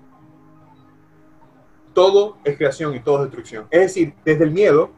[1.96, 3.66] todo es creación y todo es destrucción.
[3.70, 4.90] Es decir, desde el miedo,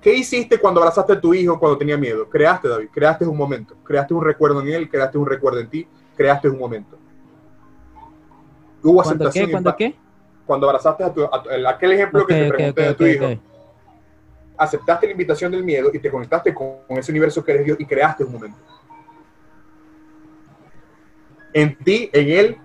[0.00, 2.30] ¿qué hiciste cuando abrazaste a tu hijo cuando tenía miedo?
[2.30, 5.86] Creaste, David, creaste un momento, creaste un recuerdo en él, creaste un recuerdo en ti,
[6.16, 6.96] creaste un momento.
[8.82, 9.44] Hubo aceptación.
[9.44, 9.52] Qué?
[9.52, 9.94] ¿Cuándo qué?
[10.46, 11.28] Cuando abrazaste a, tu,
[11.68, 13.26] aquel ejemplo que te pregunté de tu hijo.
[14.56, 17.76] Aceptaste la invitación del miedo y te conectaste con, con ese universo que eres Dios
[17.78, 18.58] y creaste un momento.
[21.52, 22.56] En ti, en él,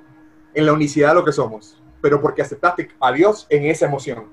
[0.54, 4.26] en la unicidad de lo que somos pero porque aceptaste a Dios en esa emoción.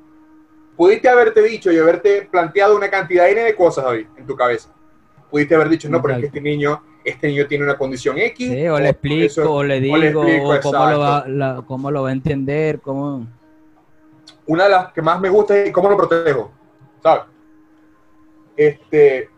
[0.76, 4.72] Pudiste haberte dicho y haberte planteado una cantidad de cosas, David, en tu cabeza.
[5.30, 8.50] Pudiste haber dicho, no, pero es que este niño, este niño tiene una condición X.
[8.70, 12.80] o, le explico, o le digo, o, cómo, lo va, cómo lo va a entender,
[12.80, 13.26] cómo...
[14.46, 16.50] Una de las que más me gusta es cómo lo protejo,
[17.02, 17.24] ¿sabes?
[18.56, 19.28] Este,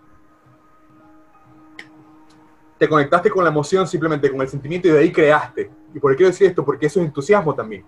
[2.78, 5.68] te conectaste con la emoción simplemente, con el sentimiento y de ahí creaste.
[5.92, 6.64] ¿Y por qué quiero decir esto?
[6.64, 7.84] Porque eso es entusiasmo también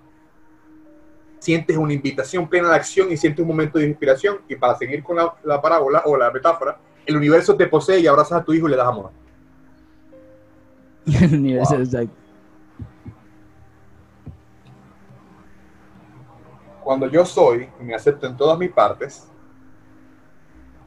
[1.43, 4.39] sientes una invitación plena de acción y sientes un momento de inspiración.
[4.49, 8.41] Y para seguir con la, parábola o la metáfora, el universo te posee y abrazas
[8.41, 9.11] a tu hijo y le das amor.
[11.05, 12.15] El universo, exacto.
[16.85, 19.29] Cuando yo soy y me acepto en todas mis partes,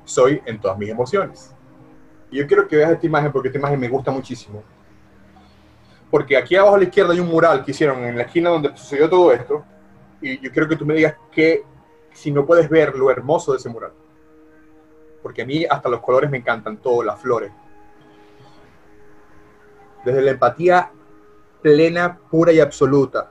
[0.06, 1.54] soy en todas mis emociones.
[2.32, 4.64] Y yo quiero que veas esta imagen porque esta imagen me gusta muchísimo.
[6.10, 8.70] Porque aquí abajo a la izquierda hay un mural que hicieron en la esquina donde
[8.78, 9.66] sucedió todo esto.
[10.26, 11.64] Y yo quiero que tú me digas que
[12.12, 13.92] si no puedes ver lo hermoso de ese mural.
[15.22, 17.52] Porque a mí hasta los colores me encantan, todo, las flores.
[20.04, 20.92] Desde la empatía
[21.62, 23.30] plena, pura y absoluta.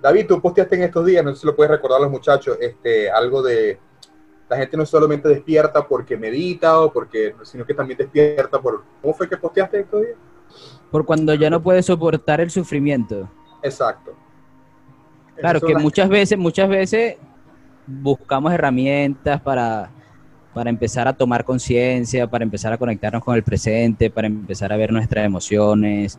[0.00, 2.58] David, tú posteaste en estos días, no sé si lo puedes recordar a los muchachos,
[2.60, 3.78] este, algo de
[4.48, 8.82] la gente no solamente despierta porque medita o porque, sino que también despierta por...
[9.00, 10.16] ¿Cómo fue que posteaste estos días?
[10.90, 13.28] Por cuando ya no puede soportar el sufrimiento.
[13.62, 14.12] Exacto.
[15.38, 17.16] Claro, que muchas veces, muchas veces
[17.86, 19.90] buscamos herramientas para,
[20.54, 24.76] para empezar a tomar conciencia, para empezar a conectarnos con el presente, para empezar a
[24.76, 26.18] ver nuestras emociones,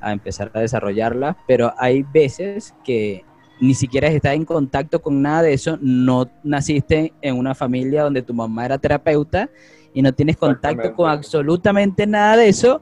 [0.00, 3.24] a empezar a desarrollarlas, pero hay veces que
[3.60, 8.22] ni siquiera estás en contacto con nada de eso, no naciste en una familia donde
[8.22, 9.50] tu mamá era terapeuta
[9.92, 12.80] y no tienes contacto con absolutamente nada de eso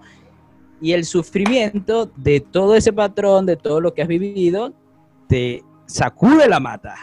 [0.80, 4.74] y el sufrimiento de todo ese patrón, de todo lo que has vivido,
[5.28, 6.96] te sacude la mata.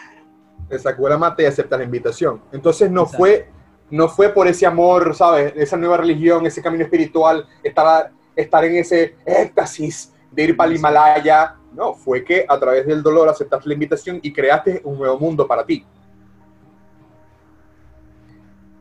[0.68, 2.40] Te sacude la mata y acepta la invitación.
[2.52, 3.48] Entonces no fue
[3.90, 5.52] no fue por ese amor, ¿sabes?
[5.56, 10.76] Esa nueva religión, ese camino espiritual, estar, estar en ese éxtasis de ir para el
[10.76, 11.56] Himalaya.
[11.72, 15.46] No, fue que a través del dolor aceptaste la invitación y creaste un nuevo mundo
[15.46, 15.84] para ti.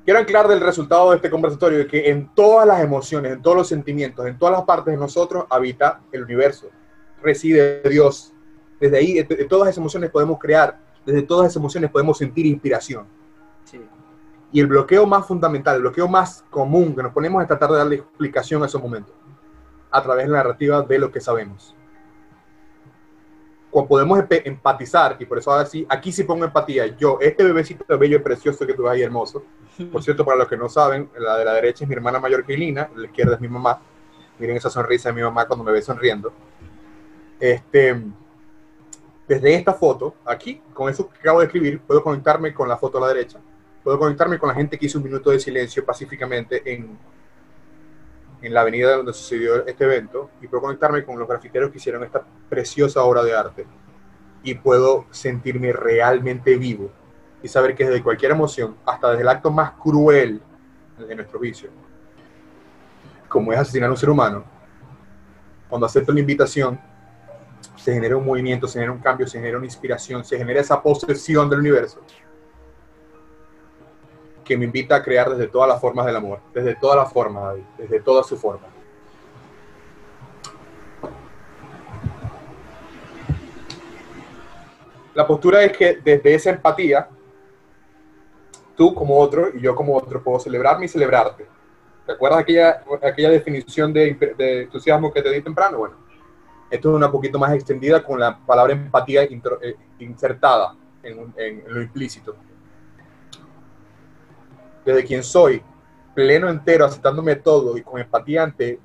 [0.04, 3.68] Quiero anclar del resultado de este conversatorio que en todas las emociones, en todos los
[3.68, 6.70] sentimientos, en todas las partes de nosotros habita el universo,
[7.22, 8.33] reside Dios.
[8.84, 13.06] Desde ahí, de todas esas emociones podemos crear, desde todas esas emociones podemos sentir inspiración.
[14.52, 17.78] Y el bloqueo más fundamental, el bloqueo más común que nos ponemos es tratar de
[17.78, 19.16] darle explicación a esos momentos,
[19.90, 21.74] a través de la narrativa de lo que sabemos.
[23.72, 26.88] Cuando podemos empatizar, y por eso ahora sí, aquí sí pongo empatía.
[26.98, 29.46] Yo, este bebecito bello y precioso que tú ves ahí, hermoso,
[29.94, 32.46] por cierto, para los que no saben, la de la derecha es mi hermana mayor
[32.46, 33.80] que Lina, la izquierda es mi mamá.
[34.40, 36.34] Miren esa sonrisa de mi mamá cuando me ve sonriendo.
[37.40, 38.04] Este,
[39.28, 42.98] desde esta foto, aquí, con eso que acabo de escribir, puedo conectarme con la foto
[42.98, 43.40] a la derecha.
[43.84, 46.98] Puedo conectarme con la gente que hizo un minuto de silencio pacíficamente en,
[48.42, 50.30] en la avenida donde sucedió este evento.
[50.42, 53.66] Y puedo conectarme con los grafiteros que hicieron esta preciosa obra de arte.
[54.44, 56.92] Y puedo sentirme realmente vivo
[57.42, 60.42] y saber que desde cualquier emoción, hasta desde el acto más cruel
[60.98, 61.70] de nuestro vicio,
[63.28, 64.44] como es asesinar a un ser humano,
[65.70, 66.80] cuando acepto la invitación,
[67.84, 70.82] se genera un movimiento, se genera un cambio, se genera una inspiración, se genera esa
[70.82, 72.00] posesión del universo
[74.46, 77.58] que me invita a crear desde todas las formas del amor, desde todas las formas,
[77.78, 78.68] desde toda su forma.
[85.14, 87.10] La postura es que desde esa empatía
[88.78, 91.46] tú como otro y yo como otro puedo celebrarme y celebrarte.
[92.06, 95.80] ¿Te acuerdas aquella, aquella definición de, entusiasmo que te di temprano?
[95.80, 96.03] Bueno,
[96.74, 101.82] esto es una poquito más extendida con la palabra empatía eh, insertada en, en lo
[101.82, 102.36] implícito.
[104.86, 105.62] Desde quien soy,
[106.14, 108.80] pleno entero, aceptándome todo y con empatía ante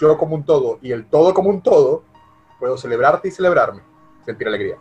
[0.00, 2.04] yo como un todo y el todo como un todo,
[2.58, 3.82] puedo celebrarte y celebrarme,
[4.24, 4.76] sentir alegría.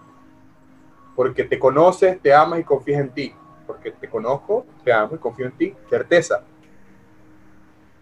[1.15, 3.33] Porque te conoces, te amas y confías en ti
[3.71, 6.43] porque te conozco, te amo y confío en ti, certeza.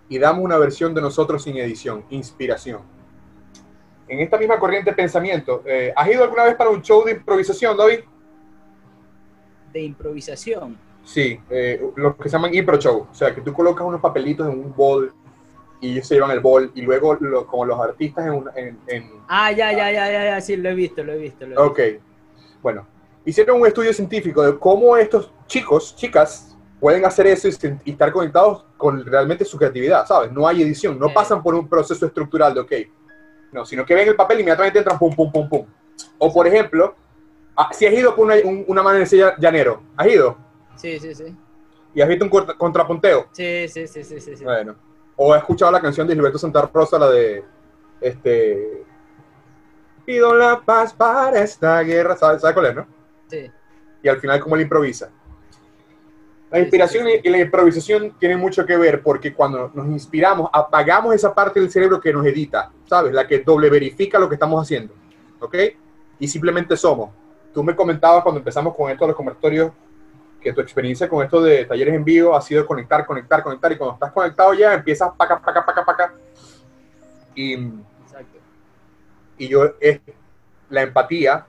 [0.08, 2.82] Y damos una versión de nosotros sin edición, inspiración.
[4.10, 7.12] En esta misma corriente de pensamiento, eh, ¿has ido alguna vez para un show de
[7.12, 8.00] improvisación, David?
[9.72, 10.76] De improvisación.
[11.04, 13.08] Sí, eh, los que se llaman impro show.
[13.10, 15.14] O sea, que tú colocas unos papelitos en un bol
[15.80, 19.72] y ellos se llevan el bol y luego como los artistas en, en, Ah, ya,
[19.72, 21.46] ya, ya, ya, ya, sí, lo he visto, lo he visto.
[21.46, 21.64] Lo he visto.
[21.64, 21.80] Ok,
[22.64, 22.88] bueno,
[23.26, 28.66] hicieron un estudio científico de cómo estos chicos, chicas, pueden hacer eso y, estar conectados
[28.76, 30.32] con realmente su creatividad, ¿sabes?
[30.32, 32.72] No hay edición, no pasan por un proceso estructural de, ok,
[33.52, 35.66] no, sino que ven el papel y inmediatamente entran pum, pum, pum, pum.
[36.18, 36.96] O por ejemplo,
[37.56, 38.84] ah, si has ido por una, un, una
[39.38, 40.38] llanero, ¿has ido?
[40.76, 41.36] Sí, sí, sí.
[41.94, 43.28] ¿Y has visto un contrapunteo?
[43.32, 44.44] Sí, sí, sí, sí, sí.
[44.44, 44.76] Bueno.
[45.16, 47.44] O has escuchado la canción de Gilberto Santa Rosa, la de,
[48.00, 48.86] este,
[50.06, 52.88] pido la paz para esta guerra, ¿sabes, ¿sabes cuál es, no?
[54.02, 55.12] Y al final, como él improvisa.
[56.52, 61.34] La inspiración y la improvisación tienen mucho que ver porque cuando nos inspiramos, apagamos esa
[61.34, 63.14] parte del cerebro que nos edita, ¿sabes?
[63.14, 64.94] La que doble verifica lo que estamos haciendo,
[65.40, 65.56] ¿ok?
[66.20, 67.12] Y simplemente somos.
[67.54, 69.72] Tú me comentabas cuando empezamos con esto de los conversatorios
[70.42, 73.78] que tu experiencia con esto de talleres en vivo ha sido conectar, conectar, conectar y
[73.78, 76.14] cuando estás conectado ya empiezas paca, paca, paca, paca.
[77.36, 77.72] Y
[79.40, 80.02] y yo es
[80.70, 81.48] la empatía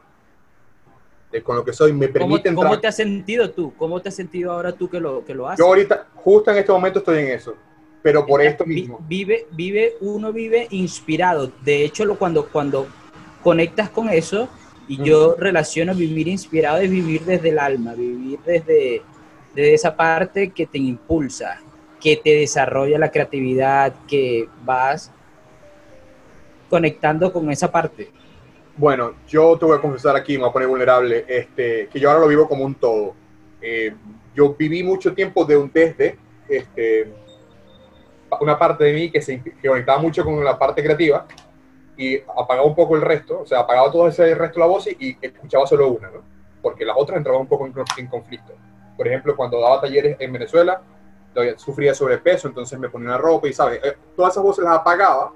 [1.30, 2.66] de con lo que soy me permite ¿Cómo, entrar.
[2.66, 3.72] ¿Cómo te has sentido tú?
[3.76, 5.58] ¿Cómo te has sentido ahora tú que lo, que lo haces?
[5.58, 7.54] Yo ahorita, justo en este momento estoy en eso,
[8.02, 8.98] pero por esto mismo.
[9.08, 11.50] Vive, vive, uno vive inspirado.
[11.62, 12.86] De hecho, lo, cuando, cuando
[13.42, 14.48] conectas con eso,
[14.90, 19.02] y yo relaciono vivir inspirado es vivir desde el alma, vivir desde,
[19.54, 21.60] desde esa parte que te impulsa,
[22.00, 25.12] que te desarrolla la creatividad, que vas
[26.68, 28.10] conectando con esa parte.
[28.76, 32.08] Bueno, yo te voy a confesar aquí, me voy a poner vulnerable, este, que yo
[32.08, 33.14] ahora lo vivo como un todo.
[33.60, 33.94] Eh,
[34.34, 36.18] yo viví mucho tiempo de un desde,
[36.48, 37.12] este,
[38.40, 41.26] una parte de mí que se que conectaba mucho con la parte creativa
[41.96, 44.86] y apagaba un poco el resto, o sea, apagaba todo ese resto de la voz
[44.86, 46.22] y, y escuchaba solo una, ¿no?
[46.62, 48.54] Porque las otras entraban un poco en, en conflicto.
[48.96, 50.80] Por ejemplo, cuando daba talleres en Venezuela,
[51.56, 53.80] sufría sobrepeso, entonces me ponía una ropa y, ¿sabes?
[53.84, 55.32] Eh, todas esas voces las apagaba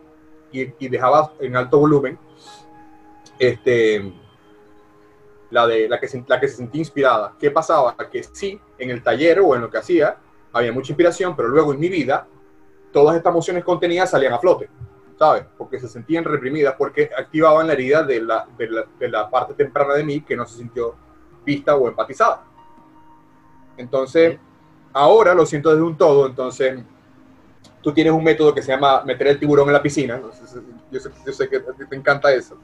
[0.53, 2.18] y, y dejaba en alto volumen
[3.39, 4.12] este,
[5.51, 7.35] la, de, la, que la que se sentía inspirada.
[7.39, 7.97] ¿Qué pasaba?
[8.11, 10.16] Que sí, en el taller o en lo que hacía,
[10.53, 12.26] había mucha inspiración, pero luego en mi vida,
[12.93, 14.68] todas estas emociones contenidas salían a flote,
[15.18, 15.45] ¿sabes?
[15.57, 19.55] Porque se sentían reprimidas, porque activaban la herida de la, de la, de la parte
[19.55, 20.95] temprana de mí que no se sintió
[21.45, 22.45] vista o empatizada.
[23.76, 24.39] Entonces,
[24.93, 26.82] ahora lo siento desde un todo, entonces
[27.80, 30.20] tú tienes un método que se llama meter el tiburón en la piscina,
[30.91, 32.59] yo, sé, yo sé que te encanta eso,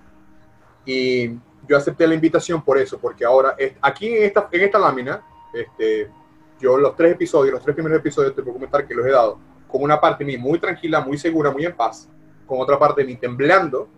[0.84, 1.30] y
[1.68, 5.22] yo acepté la invitación por eso, porque ahora, aquí en esta, en esta lámina,
[5.52, 6.10] este,
[6.58, 9.38] yo los tres episodios, los tres primeros episodios, te puedo comentar que los he dado
[9.68, 12.08] con una parte de mí muy tranquila, muy segura, muy en paz,
[12.46, 13.88] con otra parte de mí temblando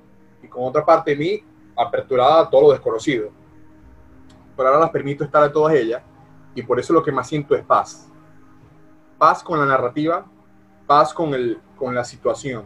[0.42, 1.44] y con otra parte de mí
[1.76, 3.30] aperturada a todo lo desconocido.
[4.54, 6.02] Pero ahora las permito estar a todas ellas
[6.54, 8.06] y por eso lo que más siento es paz.
[9.16, 10.26] Paz con la narrativa,
[10.86, 12.64] paz con, el, con la situación.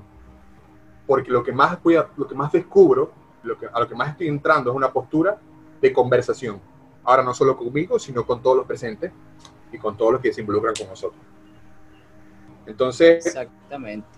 [1.07, 3.13] Porque lo que más, voy a- lo que más descubro,
[3.47, 5.39] lo que, a lo que más estoy entrando es una postura
[5.81, 6.61] de conversación.
[7.05, 9.13] Ahora no solo conmigo, sino con todos los presentes
[9.73, 11.21] y con todos los que se involucran con nosotros.
[12.67, 14.09] Entonces, Exactamente.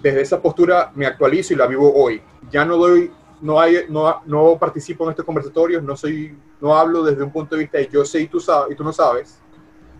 [0.00, 2.22] desde esa postura me actualizo y la vivo hoy.
[2.50, 3.10] Ya no doy,
[3.40, 7.56] no hay, no, no participo en estos conversatorios, no soy, no hablo desde un punto
[7.56, 9.40] de vista de yo sé y tú sabes y tú no sabes,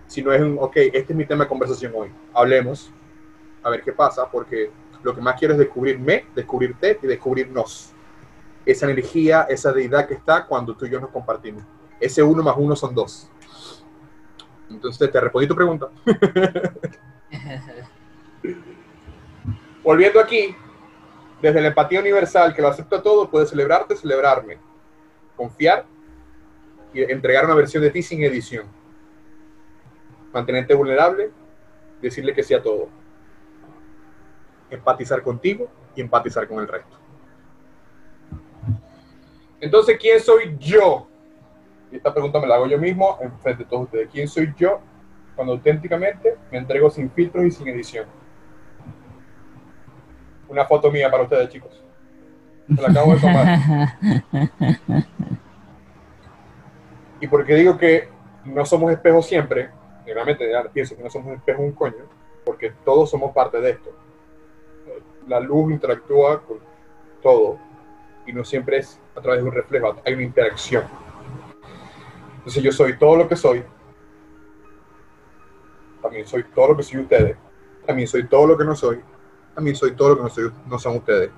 [0.06, 2.10] sino es un, ok, este es mi tema de conversación hoy.
[2.32, 2.92] Hablemos,
[3.62, 4.70] a ver qué pasa, porque
[5.02, 7.92] lo que más quiero es descubrirme, descubrirte y descubrirnos.
[8.68, 11.62] Esa energía, esa deidad que está cuando tú y yo nos compartimos.
[11.98, 13.30] Ese uno más uno son dos.
[14.68, 15.88] Entonces, te respondí tu pregunta.
[19.82, 20.54] Volviendo aquí,
[21.40, 24.58] desde la empatía universal, que lo acepta todo, puedes celebrarte, celebrarme,
[25.34, 25.86] confiar
[26.92, 28.66] y entregar una versión de ti sin edición.
[30.30, 31.30] Mantenerte vulnerable,
[32.02, 32.90] decirle que sí a todo.
[34.68, 37.07] Empatizar contigo y empatizar con el resto.
[39.60, 41.06] Entonces, ¿quién soy yo?
[41.90, 44.08] Y esta pregunta me la hago yo mismo en frente de todos ustedes.
[44.10, 44.80] ¿Quién soy yo
[45.34, 48.06] cuando auténticamente me entrego sin filtros y sin edición?
[50.48, 51.82] Una foto mía para ustedes, chicos.
[52.66, 53.58] Me la acabo de tomar.
[57.20, 58.08] Y porque digo que
[58.44, 59.70] no somos espejos siempre,
[60.06, 62.04] realmente ya pienso que no somos espejos un coño,
[62.44, 63.90] porque todos somos parte de esto.
[65.26, 66.58] La luz interactúa con
[67.22, 67.58] todo
[68.26, 70.84] y no siempre es a través de un reflejo, hay una interacción.
[72.38, 73.64] Entonces yo soy todo lo que soy,
[76.00, 77.36] también soy todo lo que soy ustedes,
[77.84, 79.00] también soy todo lo que no soy,
[79.54, 81.30] también soy todo lo que no, soy, no son ustedes.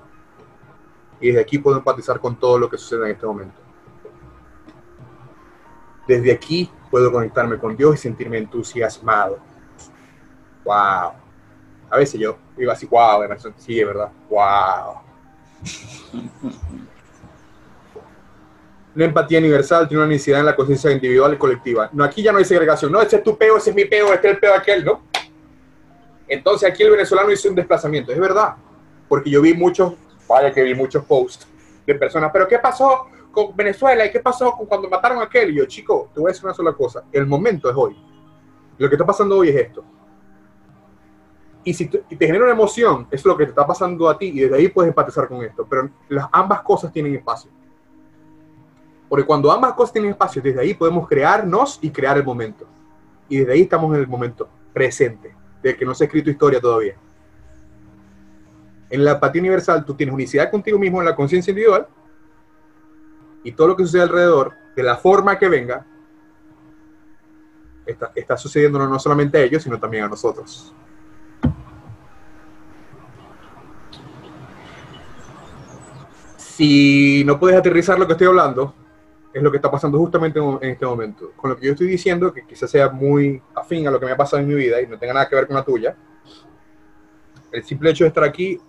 [1.19, 3.59] Y desde aquí puedo empatizar con todo lo que sucede en este momento.
[6.07, 9.39] Desde aquí puedo conectarme con Dios y sentirme entusiasmado.
[10.63, 11.13] ¡Wow!
[11.89, 13.21] A veces yo digo así, wow,
[13.57, 15.01] sí, es verdad, wow.
[18.93, 21.89] La empatía universal tiene una necesidad en la conciencia individual y colectiva.
[21.93, 22.91] No, aquí ya no hay segregación.
[22.91, 25.03] No, ese es tu peo, ese es mi peo, este es el peo aquel, ¿no?
[26.27, 28.11] Entonces aquí el venezolano hizo un desplazamiento.
[28.11, 28.55] Es verdad,
[29.07, 29.93] porque yo vi muchos,
[30.27, 31.47] vaya que vi muchos posts
[31.85, 34.05] de personas, pero ¿qué pasó con Venezuela?
[34.05, 35.51] ¿Y qué pasó con cuando mataron a aquel?
[35.51, 37.03] Y yo, chico, te voy a decir una sola cosa.
[37.11, 37.97] El momento es hoy.
[38.77, 39.83] Lo que está pasando hoy es esto.
[41.63, 44.17] Y si te, te genera una emoción, eso es lo que te está pasando a
[44.17, 45.65] ti y desde ahí puedes empatizar con esto.
[45.69, 47.51] Pero las ambas cosas tienen espacio.
[49.11, 52.65] Porque cuando ambas cosas tienen espacio, desde ahí podemos crearnos y crear el momento.
[53.27, 56.61] Y desde ahí estamos en el momento presente, de que no se ha escrito historia
[56.61, 56.95] todavía.
[58.89, 61.89] En la empatía universal, tú tienes unicidad contigo mismo en la conciencia individual
[63.43, 65.85] y todo lo que sucede alrededor, de la forma que venga,
[67.85, 70.73] está, está sucediendo no solamente a ellos, sino también a nosotros.
[76.37, 78.73] Si no puedes aterrizar lo que estoy hablando,
[79.33, 81.31] es lo que está pasando justamente en este momento.
[81.35, 84.11] Con lo que yo estoy diciendo, que quizás sea muy afín a lo que me
[84.11, 85.95] ha pasado en mi vida y no tenga nada que ver con la tuya,
[87.51, 88.59] el simple hecho de estar aquí,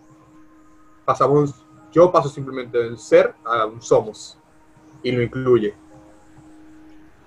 [1.05, 4.39] pasamos, yo paso simplemente del ser a un somos
[5.03, 5.75] y lo incluye.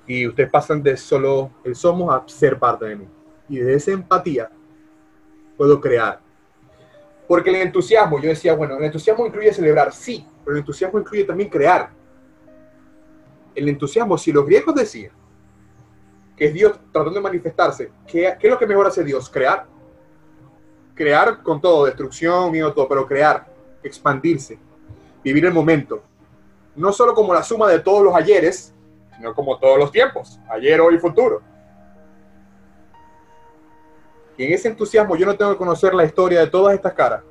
[0.07, 3.07] Y ustedes pasan de solo el somos a ser parte de mí.
[3.49, 4.49] Y de esa empatía
[5.57, 6.19] puedo crear.
[7.27, 11.23] Porque el entusiasmo, yo decía, bueno, el entusiasmo incluye celebrar, sí, pero el entusiasmo incluye
[11.23, 11.89] también crear.
[13.55, 15.11] El entusiasmo, si los griegos decían
[16.37, 19.29] que es Dios tratando de manifestarse, ¿qué, ¿qué es lo que mejor hace Dios?
[19.29, 19.65] Crear
[20.95, 23.45] crear con todo, destrucción, miedo, todo, pero crear,
[23.83, 24.57] expandirse,
[25.23, 26.01] vivir el momento.
[26.75, 28.73] No solo como la suma de todos los ayeres,
[29.15, 31.41] sino como todos los tiempos, ayer, hoy y futuro.
[34.37, 37.23] Y en ese entusiasmo yo no tengo que conocer la historia de todas estas caras.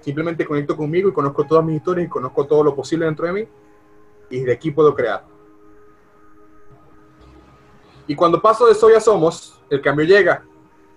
[0.00, 3.32] Simplemente conecto conmigo y conozco todas mis historias y conozco todo lo posible dentro de
[3.32, 3.48] mí.
[4.30, 5.24] Y de aquí puedo crear.
[8.12, 10.44] Y cuando paso de soy a somos, el cambio llega.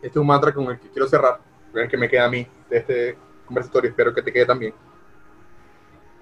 [0.01, 1.39] Este es un mantra con el que quiero cerrar
[1.73, 4.73] el que me queda a mí de este conversatorio, espero que te quede también.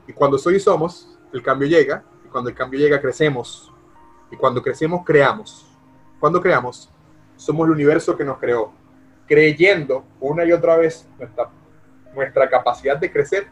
[0.06, 3.74] Y cuando soy y somos, el cambio llega, y cuando el cambio llega, crecemos.
[4.30, 5.66] Y cuando crecemos, creamos.
[6.20, 6.92] Cuando creamos,
[7.38, 8.72] somos el universo que nos creó,
[9.28, 11.50] creyendo una y otra vez nuestra,
[12.14, 13.48] nuestra capacidad de crecer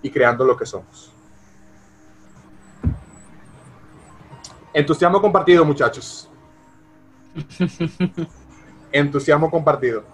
[0.00, 1.11] y creando lo que somos.
[4.74, 6.28] Entusiasmo compartido, muchachos.
[8.92, 10.04] Entusiasmo compartido.